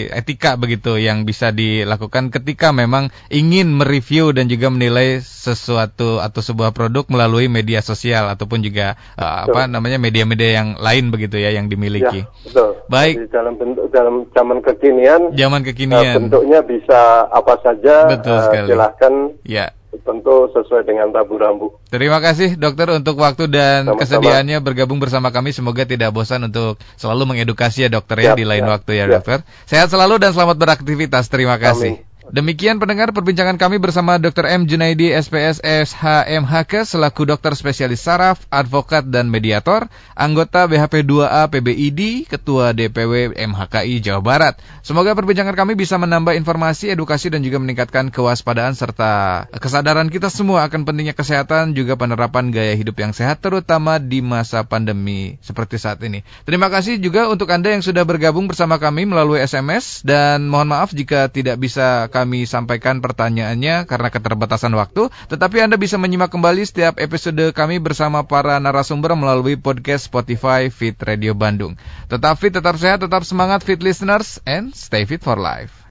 etika 0.09 0.57
begitu 0.57 0.97
yang 0.97 1.21
bisa 1.21 1.53
dilakukan 1.53 2.33
ketika 2.33 2.73
memang 2.73 3.13
ingin 3.29 3.69
mereview 3.77 4.33
dan 4.33 4.49
juga 4.49 4.73
menilai 4.73 5.21
sesuatu 5.21 6.17
atau 6.17 6.41
sebuah 6.41 6.73
produk 6.73 7.05
melalui 7.11 7.45
media 7.45 7.85
sosial 7.85 8.25
ataupun 8.31 8.65
juga 8.65 8.97
uh, 9.21 9.45
apa 9.51 9.69
namanya 9.69 10.01
media-media 10.01 10.65
yang 10.65 10.69
lain 10.81 11.13
begitu 11.13 11.37
ya 11.37 11.53
yang 11.53 11.69
dimiliki. 11.69 12.25
Ya, 12.25 12.31
betul. 12.47 12.69
Baik. 12.89 13.15
Jadi 13.21 13.29
dalam 13.29 13.53
bentuk 13.61 13.85
dalam 13.93 14.15
zaman 14.33 14.57
kekinian. 14.65 15.21
Zaman 15.37 15.61
kekinian. 15.61 16.15
Uh, 16.15 16.19
bentuknya 16.25 16.59
bisa 16.65 17.29
apa 17.29 17.53
saja. 17.61 18.09
Betul 18.09 18.33
uh, 18.33 18.43
sekali. 18.49 18.67
Silahkan. 18.73 19.13
Ya 19.45 19.77
tentu 20.01 20.49
sesuai 20.51 20.83
dengan 20.83 21.13
rambu-rambu. 21.13 21.79
Terima 21.87 22.19
kasih 22.19 22.57
dokter 22.59 22.89
untuk 22.91 23.21
waktu 23.21 23.47
dan 23.47 23.85
Sama-sama. 23.85 23.99
kesediaannya 24.01 24.57
bergabung 24.59 24.99
bersama 24.99 25.29
kami. 25.29 25.53
Semoga 25.53 25.85
tidak 25.85 26.11
bosan 26.11 26.49
untuk 26.49 26.81
selalu 26.97 27.35
mengedukasi 27.35 27.85
ya 27.85 27.89
dokter 27.93 28.19
ya 28.19 28.33
di 28.33 28.43
lain 28.43 28.65
waktu 28.65 28.97
ya, 28.97 29.05
ya 29.07 29.19
dokter. 29.19 29.45
Sehat 29.69 29.87
selalu 29.93 30.19
dan 30.19 30.33
selamat 30.33 30.57
beraktivitas. 30.57 31.29
Terima 31.29 31.55
kasih. 31.61 32.01
Amin. 32.01 32.14
Demikian 32.33 32.81
pendengar 32.81 33.13
perbincangan 33.13 33.61
kami 33.61 33.77
bersama 33.77 34.17
Dr. 34.17 34.49
M. 34.49 34.65
Junaidi 34.65 35.13
SPS 35.13 35.61
SHMHK 35.61 36.97
selaku 36.97 37.29
dokter 37.29 37.53
spesialis 37.53 38.01
saraf, 38.01 38.49
advokat 38.49 39.05
dan 39.05 39.29
mediator, 39.29 39.85
anggota 40.17 40.65
BHP 40.65 41.05
2A 41.05 41.45
PBID, 41.53 42.25
Ketua 42.25 42.73
DPW 42.73 43.29
MHKI 43.37 44.01
Jawa 44.01 44.25
Barat. 44.25 44.57
Semoga 44.81 45.13
perbincangan 45.13 45.53
kami 45.53 45.77
bisa 45.77 46.01
menambah 46.01 46.33
informasi, 46.33 46.89
edukasi 46.89 47.29
dan 47.29 47.45
juga 47.45 47.61
meningkatkan 47.61 48.09
kewaspadaan 48.09 48.73
serta 48.73 49.45
kesadaran 49.61 50.09
kita 50.09 50.33
semua 50.33 50.65
akan 50.65 50.81
pentingnya 50.81 51.13
kesehatan 51.13 51.77
juga 51.77 51.93
penerapan 51.93 52.49
gaya 52.49 52.73
hidup 52.73 52.97
yang 52.97 53.13
sehat 53.13 53.37
terutama 53.37 54.01
di 54.01 54.25
masa 54.25 54.65
pandemi 54.65 55.37
seperti 55.45 55.77
saat 55.77 56.01
ini. 56.01 56.25
Terima 56.41 56.73
kasih 56.73 56.97
juga 56.97 57.29
untuk 57.29 57.53
Anda 57.53 57.77
yang 57.77 57.85
sudah 57.85 58.01
bergabung 58.01 58.49
bersama 58.49 58.81
kami 58.81 59.05
melalui 59.05 59.45
SMS 59.45 60.01
dan 60.01 60.49
mohon 60.49 60.73
maaf 60.73 60.89
jika 60.89 61.29
tidak 61.29 61.61
bisa 61.61 62.09
kami 62.15 62.47
sampaikan 62.47 63.03
pertanyaannya 63.03 63.83
karena 63.83 64.07
keterbatasan 64.07 64.71
waktu, 64.79 65.11
tetapi 65.27 65.59
Anda 65.59 65.75
bisa 65.75 65.99
menyimak 65.99 66.31
kembali 66.31 66.63
setiap 66.63 66.95
episode 67.03 67.51
kami 67.51 67.83
bersama 67.83 68.23
para 68.23 68.55
narasumber 68.63 69.19
melalui 69.19 69.59
podcast 69.59 70.07
Spotify 70.07 70.71
Fit 70.71 70.95
Radio 71.03 71.35
Bandung. 71.35 71.75
Tetap 72.07 72.39
fit, 72.39 72.55
tetap 72.55 72.79
sehat, 72.79 73.03
tetap 73.03 73.27
semangat 73.27 73.67
fit 73.67 73.83
listeners, 73.83 74.39
and 74.47 74.71
stay 74.71 75.03
fit 75.03 75.19
for 75.19 75.35
life. 75.35 75.83